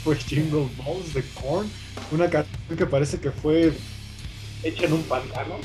[0.08, 1.70] Fue Jingle Balls de Korn,
[2.12, 3.72] una canción que parece que fue
[4.62, 5.56] hecha en un pantano.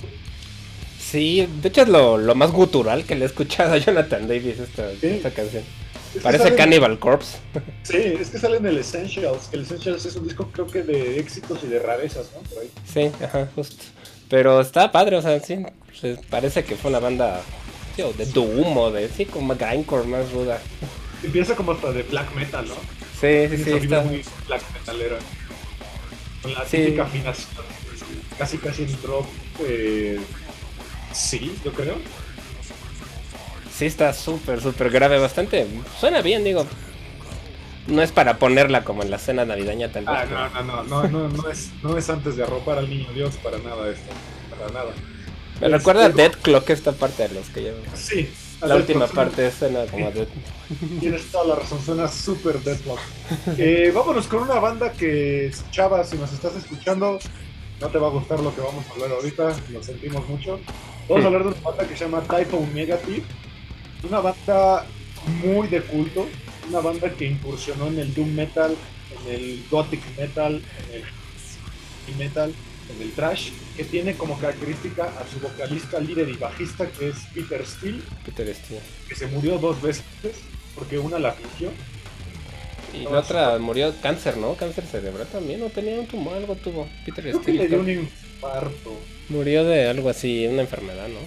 [1.00, 4.60] Sí, de hecho es lo, lo más gutural que le he escuchado a Jonathan Davis
[4.60, 5.08] esta, Sí.
[5.08, 5.64] esta canción.
[6.14, 7.38] Es Parece Cannibal Corpse.
[7.84, 11.20] Sí, es que sale en el Essentials, el Essentials es un disco creo que de
[11.20, 12.42] éxitos y de rarezas, ¿no?
[12.50, 12.70] Por ahí.
[12.92, 13.82] Sí, ajá, justo.
[14.30, 15.60] Pero está padre, o sea, sí.
[16.02, 17.42] pues, parece que fue una banda
[17.96, 20.60] sí, o de Doom o de, sí, como grindcore más ruda.
[21.24, 23.03] Empieza como hasta de black metal, ¿no?
[23.24, 24.02] Sí, sí, sí, está.
[24.02, 25.18] muy black metalero.
[26.42, 26.78] Con la Sí.
[26.78, 27.48] típica afinación,
[28.38, 29.26] casi casi en drop.
[29.66, 30.20] eh,
[31.14, 31.96] sí, yo creo.
[33.78, 35.66] Sí, está súper, súper grave, bastante.
[36.00, 36.66] Suena bien, digo.
[37.88, 40.16] No es para ponerla como en la cena navideña, tal vez.
[40.18, 43.12] Ah, no, no, no, no, no, no es, no es antes de arropar al niño
[43.14, 44.12] Dios para nada esto,
[44.50, 44.92] para nada.
[45.62, 47.72] Me recuerda a Dead Clock esta parte de los que yo.
[47.96, 48.30] Sí.
[48.66, 50.28] La última parte suena como Dead.
[51.00, 53.00] Tienes toda la razón, suena súper Deathlock.
[53.58, 57.20] Eh, vámonos con una banda que, Chava, si nos estás escuchando,
[57.82, 60.60] no te va a gustar lo que vamos a hablar ahorita, lo sentimos mucho.
[61.10, 63.24] Vamos a hablar de una banda que se llama Typo Negative,
[64.08, 64.86] una banda
[65.44, 66.28] muy de culto,
[66.70, 68.76] una banda que incursionó en el Doom Metal,
[69.26, 70.62] en el Gothic Metal,
[70.92, 71.02] en
[72.14, 72.54] el Metal,
[72.90, 77.16] en el Trash, que tiene como característica a su vocalista, líder y bajista, que es
[77.34, 78.82] Peter Steele, Peter Steele.
[79.08, 80.04] que se murió dos veces,
[80.76, 81.72] porque una la fingió.
[82.94, 84.54] Y la otra murió de cáncer, ¿no?
[84.56, 85.68] Cáncer cerebral también, ¿no?
[85.70, 86.88] Tenía un tumor, algo tuvo.
[87.06, 87.64] Peter Creo que Steele.
[87.64, 89.00] le dio un infarto.
[89.30, 91.20] Murió de algo así, una enfermedad, ¿no?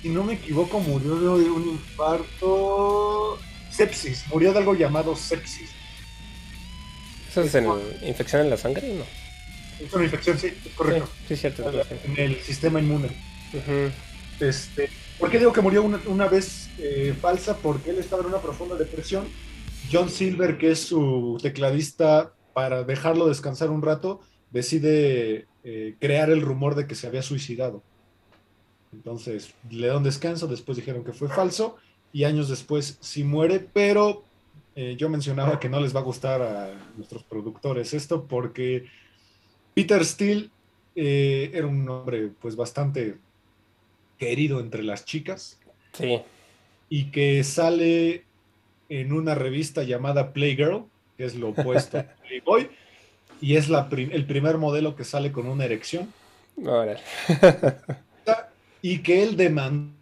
[0.00, 3.38] Si no me equivoco, murió de un infarto.
[3.70, 5.70] Sepsis, murió de algo llamado sepsis.
[7.30, 7.66] Eso es en
[8.06, 9.04] infección en la sangre, ¿no?
[9.84, 11.08] Es una infección, sí, es correcto.
[11.28, 11.70] Sí, sí, cierto.
[11.70, 11.94] sí.
[12.04, 13.08] En el sistema inmune.
[14.40, 17.56] Este, ¿Por qué digo que murió una, una vez eh, falsa?
[17.56, 19.24] Porque él estaba en una profunda depresión.
[19.90, 24.20] John Silver, que es su tecladista, para dejarlo descansar un rato,
[24.50, 27.82] decide eh, crear el rumor de que se había suicidado.
[28.92, 31.76] Entonces le da un descanso, después dijeron que fue falso
[32.12, 34.24] y años después sí muere, pero
[34.74, 38.86] eh, yo mencionaba que no les va a gustar a nuestros productores esto porque
[39.74, 40.50] Peter Steele
[40.94, 43.16] eh, era un hombre pues bastante
[44.18, 45.58] querido entre las chicas
[45.94, 46.20] Sí.
[46.88, 48.24] y que sale
[48.88, 50.84] en una revista llamada Playgirl,
[51.16, 52.68] que es lo opuesto a Playboy,
[53.40, 56.12] y es la prim- el primer modelo que sale con una erección.
[58.84, 59.92] Y que él demandó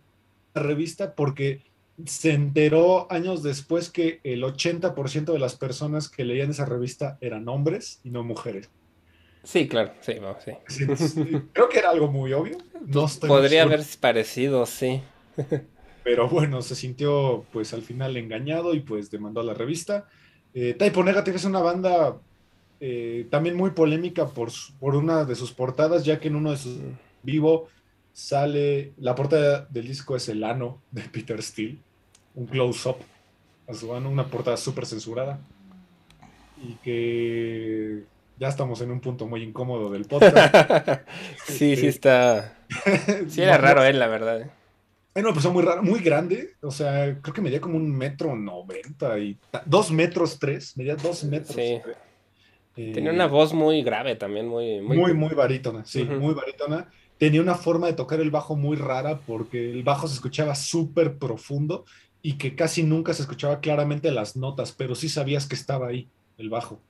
[0.54, 1.60] la revista porque
[2.06, 7.46] se enteró años después que el 80% de las personas que leían esa revista eran
[7.48, 8.70] hombres y no mujeres.
[9.43, 10.53] Sí, claro, sí, vamos, sí.
[10.68, 12.59] Sí, sí, Creo que era algo muy obvio.
[12.86, 15.03] No estoy Podría haber parecido, sí.
[16.05, 20.09] Pero bueno, se sintió pues al final engañado y pues demandó a la revista.
[20.55, 22.18] Eh, Typo Negative es una banda
[22.80, 26.57] eh, también muy polémica por, por una de sus portadas, ya que en uno de
[26.57, 26.78] sus
[27.22, 27.68] vivo
[28.12, 31.78] sale, la portada del disco es el ano de Peter Steele,
[32.34, 32.97] un close-up
[33.68, 35.38] a su ano, una portada súper censurada.
[36.62, 38.05] Y que
[38.41, 40.55] ya estamos en un punto muy incómodo del podcast.
[41.47, 42.57] sí, sí está.
[43.28, 44.41] Sí, era raro él, la verdad.
[44.41, 44.51] ¿eh?
[45.14, 48.34] Era una persona muy rara, muy grande, o sea, creo que medía como un metro
[48.36, 49.36] noventa y
[49.66, 51.55] dos metros tres, medía dos metros.
[51.55, 51.80] Sí.
[52.76, 54.80] Eh, Tenía una voz muy grave también, muy.
[54.80, 56.88] Muy, muy, muy barítona, sí, muy barítona.
[57.18, 61.18] Tenía una forma de tocar el bajo muy rara porque el bajo se escuchaba súper
[61.18, 61.84] profundo
[62.22, 66.09] y que casi nunca se escuchaba claramente las notas, pero sí sabías que estaba ahí
[66.38, 66.80] el bajo.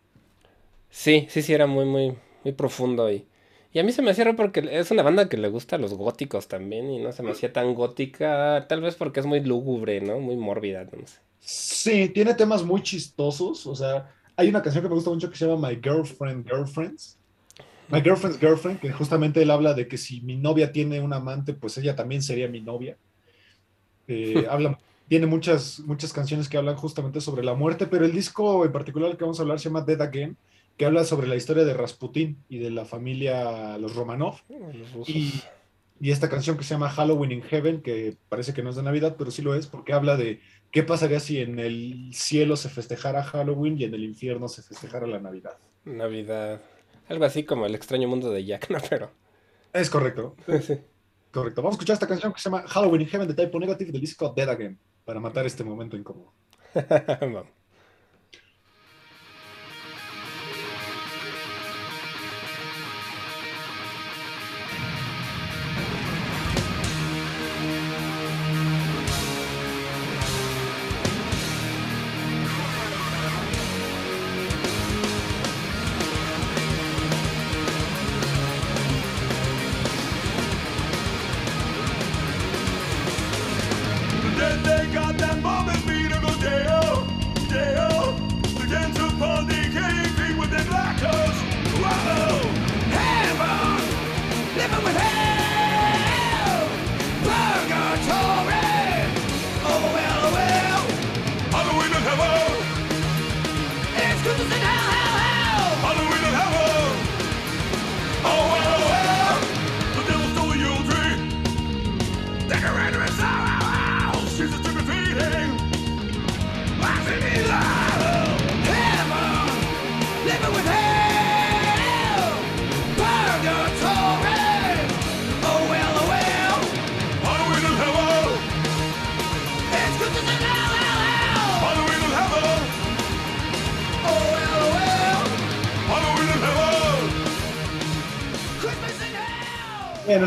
[0.90, 3.26] Sí, sí, sí, era muy, muy, muy profundo y.
[3.72, 5.94] Y a mí se me hacía porque es una banda que le gusta a los
[5.94, 10.00] góticos también y no se me hacía tan gótica, tal vez porque es muy lúgubre,
[10.00, 10.18] ¿no?
[10.18, 11.20] Muy mórbida, no sé.
[11.38, 13.66] Sí, tiene temas muy chistosos.
[13.68, 17.16] O sea, hay una canción que me gusta mucho que se llama My Girlfriend Girlfriends.
[17.88, 21.54] My Girlfriend's Girlfriend, que justamente él habla de que si mi novia tiene un amante,
[21.54, 22.96] pues ella también sería mi novia.
[24.08, 24.78] Eh, habla,
[25.08, 29.16] tiene muchas, muchas canciones que hablan justamente sobre la muerte, pero el disco en particular
[29.16, 30.36] que vamos a hablar se llama Dead Again,
[30.80, 34.40] que habla sobre la historia de Rasputín y de la familia los Romanov.
[34.48, 35.06] Los.
[35.10, 35.42] Y,
[36.00, 38.82] y esta canción que se llama Halloween in Heaven, que parece que no es de
[38.82, 42.70] Navidad, pero sí lo es, porque habla de qué pasaría si en el cielo se
[42.70, 45.58] festejara Halloween y en el infierno se festejara la Navidad.
[45.84, 46.62] Navidad.
[47.10, 48.78] Algo así como el extraño mundo de Jack, ¿no?
[48.88, 49.10] Pero.
[49.74, 50.78] Es correcto, sí.
[51.30, 51.60] correcto.
[51.60, 54.00] Vamos a escuchar esta canción que se llama Halloween in Heaven de Typo Negative del
[54.00, 56.32] disco Dead Again, para matar este momento incómodo.
[57.20, 57.59] Vamos.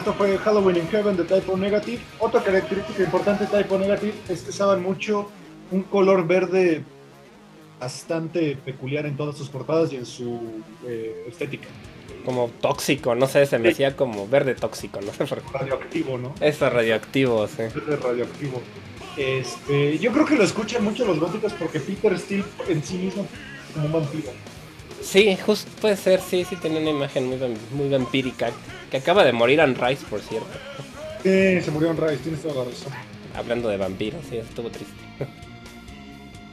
[0.04, 1.98] Esto fue Halloween in Heaven de Typo Negative.
[2.20, 5.30] Otra característica importante de Typo Negative es que usaban mucho
[5.72, 6.84] un color verde
[7.80, 11.70] bastante peculiar en todas sus portadas y en su eh, estética.
[12.26, 15.58] Como tóxico, no sé, se me hacía como verde tóxico, no sé por qué.
[15.58, 16.36] Radioactivo, ¿no?
[16.42, 17.64] Eso, radioactivo, sí.
[17.74, 18.62] Verde radioactivo.
[19.16, 23.24] Este, yo creo que lo escuchan mucho los góticos porque Peter Steele en sí mismo
[23.24, 24.32] es como un vampiro.
[25.04, 27.38] Sí, justo puede ser, sí, sí, tenía una imagen muy,
[27.72, 28.52] muy vampírica.
[28.90, 30.48] Que acaba de morir Anne Rice, por cierto.
[31.22, 32.94] Sí, se murió en Rice, tienes toda la razón.
[33.36, 34.94] Hablando de vampiros, sí, estuvo triste.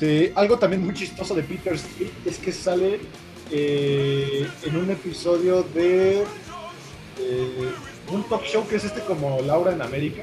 [0.00, 3.00] Este, algo también muy chistoso de Peter Steele es que sale
[3.50, 6.22] eh, en un episodio de
[7.18, 7.70] eh,
[8.10, 10.22] un talk show que es este como Laura en América.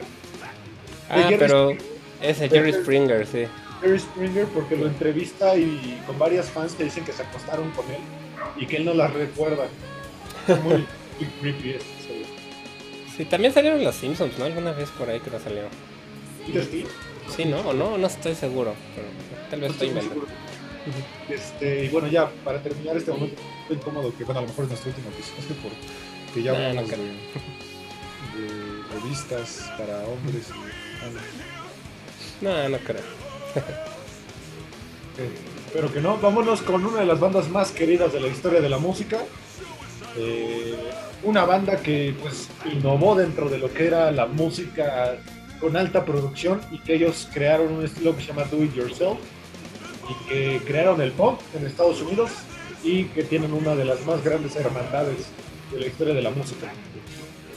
[1.12, 1.78] Ah, pero
[2.22, 3.44] ese Jerry Springer, sí.
[3.82, 7.86] Jerry Springer porque lo entrevista y con varias fans que dicen que se acostaron con
[7.92, 8.00] él
[8.58, 9.68] y que él no las recuerda.
[10.64, 10.74] Muy,
[11.20, 12.26] muy creepy episodio.
[13.16, 14.46] Sí, también salieron los Simpsons, ¿no?
[14.46, 15.30] Alguna vez por ahí que.
[15.30, 16.88] Peter Steele.
[17.36, 17.60] Sí, ¿no?
[17.60, 18.74] O no, no estoy seguro.
[18.96, 19.08] Pero
[19.50, 20.28] tal vez No estoy inventando.
[21.30, 24.64] Este, y bueno, ya para terminar este momento estoy incómodo, que bueno, a lo mejor
[24.66, 30.48] es nuestro último episodio porque ya No, no hablamos de, de revistas para hombres
[32.42, 33.27] y No, no creo.
[35.68, 36.18] Espero que no.
[36.18, 39.20] Vámonos con una de las bandas más queridas de la historia de la música.
[40.18, 40.76] Eh,
[41.24, 45.18] una banda que pues innovó dentro de lo que era la música
[45.60, 49.18] con alta producción y que ellos crearon un estilo que se llama Do It Yourself
[50.10, 52.32] y que crearon el pop en Estados Unidos
[52.84, 55.28] y que tienen una de las más grandes hermandades
[55.72, 56.72] de la historia de la música.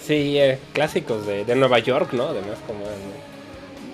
[0.03, 2.29] Sí, eh, clásicos de, de Nueva York, ¿no?
[2.29, 2.85] Además, como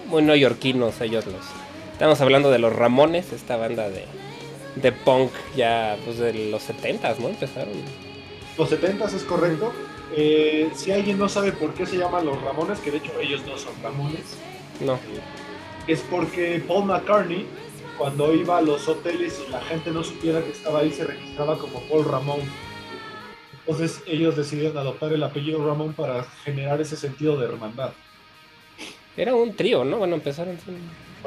[0.09, 1.66] muy neoyorquinos ellos los.
[1.97, 4.05] Estamos hablando de los Ramones, esta banda de,
[4.77, 7.29] de punk ya pues de los 70 ¿no?
[7.29, 7.73] Empezaron.
[8.59, 9.73] Los 70 es correcto.
[10.15, 13.43] Eh, si alguien no sabe por qué se llaman los Ramones, que de hecho ellos
[13.47, 14.37] no son Ramones,
[14.81, 14.99] No.
[15.87, 17.47] es porque Paul McCartney,
[17.97, 21.59] cuando iba a los hoteles y la gente no supiera que estaba ahí, se registraba
[21.59, 22.41] como Paul Ramón.
[23.61, 27.93] Entonces ellos decidieron adoptar el apellido Ramón para generar ese sentido de hermandad.
[29.17, 29.97] Era un trío, ¿no?
[29.97, 30.59] Bueno, empezaron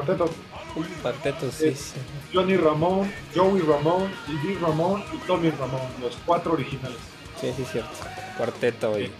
[0.06, 0.30] Cuarteto,
[0.76, 2.00] un cuarteto, sí, Eh, sí.
[2.34, 6.97] Johnny Ramón, Joey Ramón, Ivy Ramón y Tommy Ramón, los cuatro originales.
[7.41, 7.91] Sí, sí, cierto.
[8.38, 9.12] Cuarteto y.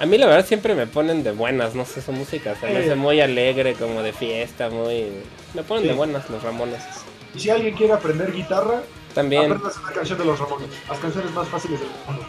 [0.00, 2.78] A mí la verdad siempre me ponen de buenas, no sé, su música se me
[2.78, 5.06] hace muy alegre, como de fiesta, muy...
[5.54, 5.88] Me ponen Sí.
[5.90, 6.82] de buenas los Ramones.
[7.32, 8.82] Y si alguien quiere aprender guitarra,
[9.14, 10.68] También, aprendas una canción de los Ramones.
[10.88, 12.26] Las canciones más fáciles del mundo.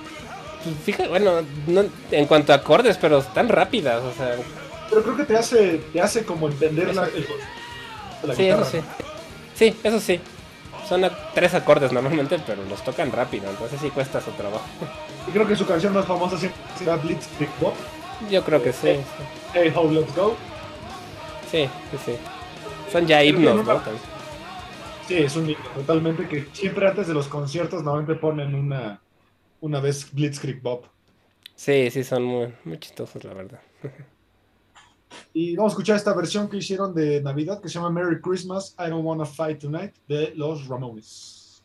[0.63, 4.36] pues, fíjate, bueno, no, en cuanto a acordes, pero están rápidas, o sea,
[4.90, 7.28] Pero creo que te hace, te hace como entender la, el
[8.22, 8.64] la sí, guitarra.
[8.64, 8.80] eso sí.
[9.56, 10.22] Sí, eso sí.
[10.88, 14.66] Son a- tres acordes normalmente, pero los tocan rápido, entonces sí cuesta su trabajo.
[15.26, 16.38] Y creo que su canción más famosa
[16.74, 17.90] será Blitzkrieg Bop.
[18.32, 18.98] Yo creo que sí,
[19.54, 20.48] Hey How Let's Go.
[21.52, 22.18] sí, sí, sí.
[22.92, 23.82] Son ya himnos, ¿no?
[25.00, 29.04] Sí, es un himno totalmente que siempre antes de los conciertos normalmente ponen una,
[29.62, 30.88] una vez Blitzkrieg Bop.
[31.56, 33.62] Sí, sí, son muy, muy chistosos, la verdad.
[35.34, 38.76] Y vamos a escuchar esta versión que hicieron de Navidad que se llama Merry Christmas,
[38.80, 41.63] I Don't Wanna Fight Tonight de los Ramones.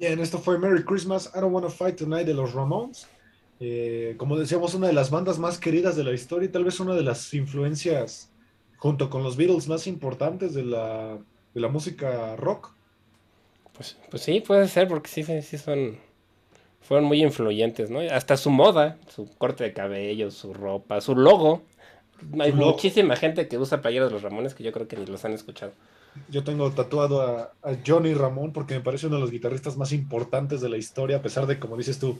[0.00, 3.06] Bien, esto fue Merry Christmas, I Don't Wanna Fight Tonight de los Ramones.
[3.60, 6.80] Eh, como decíamos, una de las bandas más queridas de la historia y tal vez
[6.80, 8.32] una de las influencias,
[8.78, 11.18] junto con los Beatles, más importantes de la,
[11.52, 12.72] de la música rock.
[13.74, 15.98] Pues, pues sí, puede ser, porque sí, sí, sí son.
[16.80, 18.00] Fueron muy influyentes, ¿no?
[18.00, 21.60] Hasta su moda, su corte de cabello, su ropa, su logo.
[22.38, 22.70] Hay logo.
[22.70, 25.34] muchísima gente que usa playeras de los Ramones que yo creo que ni los han
[25.34, 25.72] escuchado.
[26.28, 27.52] Yo tengo tatuado a,
[27.86, 31.22] Johnny Ramón porque me parece uno de los guitarristas más importantes de la historia, a
[31.22, 32.18] pesar de, como dices tú,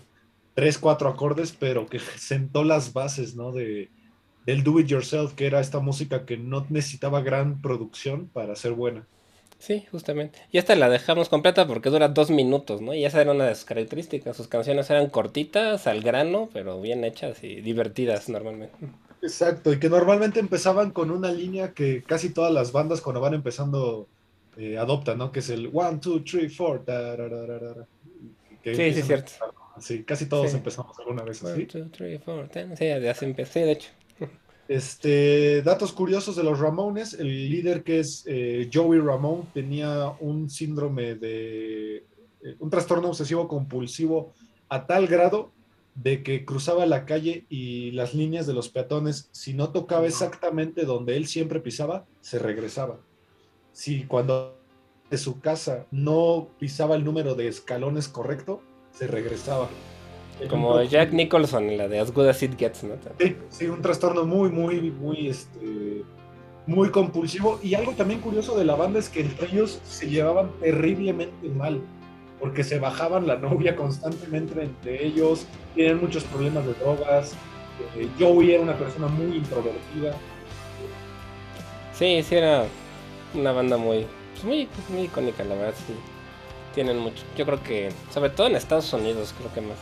[0.55, 3.53] tres, cuatro acordes, pero que sentó las bases, ¿no?
[3.53, 3.89] De,
[4.47, 8.73] del do it yourself, que era esta música que no necesitaba gran producción para ser
[8.73, 9.07] buena.
[9.59, 10.39] Sí, justamente.
[10.51, 12.95] Y esta la dejamos completa porque dura dos minutos, ¿no?
[12.95, 14.35] Y esa era una de sus características.
[14.35, 18.75] Sus canciones eran cortitas, al grano, pero bien hechas y divertidas normalmente.
[19.23, 23.35] Exacto, y que normalmente empezaban con una línea que casi todas las bandas cuando van
[23.35, 24.09] empezando
[24.57, 25.31] eh, adopta, ¿no?
[25.31, 27.87] Que es el 1, 2, 3, 4.
[28.65, 29.33] Sí, sí, es cierto.
[29.79, 30.57] Sí, casi todos Sí.
[30.57, 31.67] empezamos alguna vez One, así.
[31.67, 32.77] two, three, four, ten.
[32.77, 33.91] Sí, ya se empezó, sí, de hecho.
[34.69, 40.49] Este, datos curiosos de los Ramones, el líder que es eh, Joey Ramone tenía un
[40.49, 42.05] síndrome de, eh,
[42.61, 44.33] un trastorno obsesivo compulsivo
[44.69, 45.51] a tal grado
[46.03, 50.87] de que cruzaba la calle y las líneas de los peatones, si no tocaba exactamente
[50.87, 53.01] donde él siempre pisaba, se regresaba.
[53.73, 54.57] Si cuando
[55.11, 59.69] de su casa no pisaba el número de escalones correcto, se regresaba.
[60.49, 62.95] Como Jack Nicholson en la de As Good As It Gets, ¿no?
[63.19, 66.03] Sí, sí, un trastorno muy, muy, muy, este,
[66.67, 67.61] muy compulsivo.
[67.63, 71.83] Y algo también curioso de la banda es que entre ellos se llevaban terriblemente mal,
[72.41, 77.35] porque se bajaban la novia constantemente entre ellos, tienen muchos problemas de drogas.
[77.97, 80.15] eh, Joey era una persona muy introvertida.
[81.95, 82.65] Sí, sí, era
[83.35, 85.95] una banda muy, pues muy, muy icónica, la verdad, sí.
[86.75, 87.23] Tienen mucho.
[87.37, 89.77] Yo creo que, sobre todo en Estados Unidos, creo que más.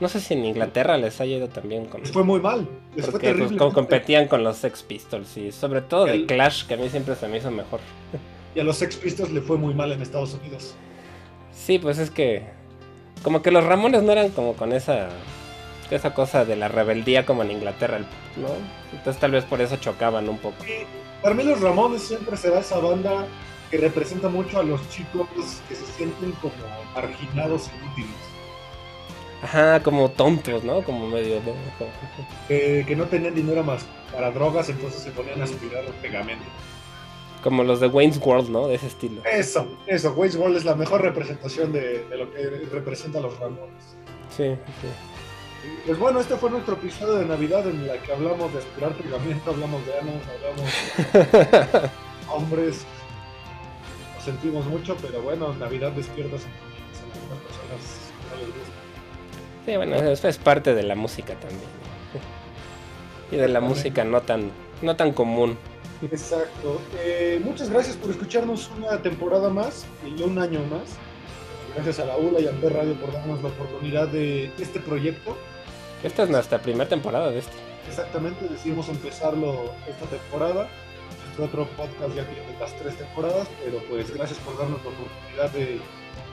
[0.00, 2.02] No sé si en Inglaterra les ha ido también con.
[2.02, 2.68] Les fue muy mal.
[2.94, 3.56] Les fue pues, terrible.
[3.56, 6.88] como competían con los Sex Pistols y sobre todo de El- Clash, que a mí
[6.90, 7.80] siempre se me hizo mejor.
[8.54, 10.74] Y a los Sex Pistols le fue muy mal en Estados Unidos.
[11.56, 12.42] Sí, pues es que
[13.22, 15.08] como que los Ramones no eran como con esa
[15.90, 17.98] esa cosa de la rebeldía como en Inglaterra,
[18.36, 18.48] ¿no?
[18.92, 20.56] Entonces tal vez por eso chocaban un poco.
[20.64, 20.84] Y
[21.22, 23.26] para mí los Ramones siempre será esa banda
[23.70, 25.28] que representa mucho a los chicos
[25.68, 26.54] que se sienten como
[26.94, 28.34] marginados e inútiles.
[29.42, 30.82] Ajá, como tontos, ¿no?
[30.82, 31.40] Como medio
[32.48, 36.44] que, que no tenían dinero más para drogas, entonces se ponían a aspirar pegamento.
[37.44, 38.68] Como los de Wayne's World, ¿no?
[38.68, 39.22] De ese estilo.
[39.30, 42.40] Eso, eso, Wayne's World es la mejor representación de, de lo que
[42.72, 43.84] representa a los Ramones.
[44.34, 44.88] Sí, sí.
[45.84, 49.50] Pues bueno, este fue nuestro episodio de Navidad en la que hablamos de aspirar pegamento,
[49.50, 51.88] hablamos de anos, hablamos de
[52.32, 52.86] hombres.
[54.14, 58.72] Nos sentimos mucho, pero bueno, Navidad despierta sentimientos en algunas personas no les gusta.
[59.66, 61.60] Sí, bueno, eso es parte de la música también.
[63.32, 65.58] Y de la música no tan, no tan común.
[66.02, 66.80] Exacto.
[66.98, 70.82] Eh, muchas gracias por escucharnos una temporada más y un año más.
[71.74, 75.36] Gracias a la ULA y a Amper Radio por darnos la oportunidad de este proyecto.
[76.02, 77.52] Esta es nuestra primera temporada de este.
[77.88, 80.68] Exactamente, decidimos empezarlo esta temporada.
[81.36, 85.50] Nuestro otro podcast ya tiene las tres temporadas, pero pues gracias por darnos la oportunidad
[85.50, 85.80] de,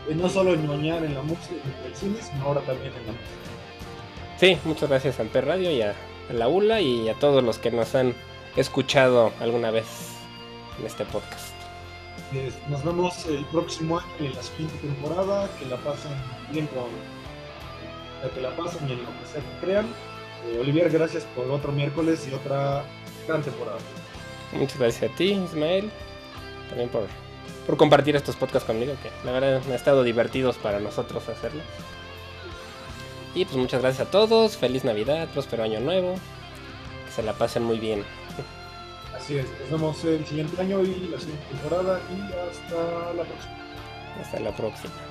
[0.08, 3.08] de no solo ñoñar en la música y en el cine, sino ahora también en
[3.08, 4.38] la música.
[4.40, 5.96] Sí, muchas gracias a Amper Radio y a,
[6.30, 8.14] a la ULA y a todos los que nos han
[8.56, 9.86] escuchado alguna vez
[10.80, 11.54] en este podcast.
[12.34, 15.50] Eh, Nos vemos el próximo año en la siguiente temporada.
[15.60, 16.12] Que la pasen
[16.52, 16.86] bien con
[18.24, 19.86] la que la pasen y en lo que sea que crean.
[20.48, 22.84] Eh, Olivier, gracias por otro miércoles y otra
[23.28, 23.78] gran temporada.
[24.54, 25.90] Muchas gracias a ti, Ismael,
[26.70, 27.04] también por,
[27.66, 31.64] por compartir estos podcasts conmigo, que la verdad han estado divertidos para nosotros hacerlos.
[33.34, 36.16] Y pues muchas gracias a todos, feliz Navidad, próspero año nuevo,
[37.06, 38.04] que se la pasen muy bien.
[39.22, 43.56] Así es, nos vemos el siguiente año y la siguiente temporada y hasta la próxima.
[44.20, 45.11] Hasta la próxima.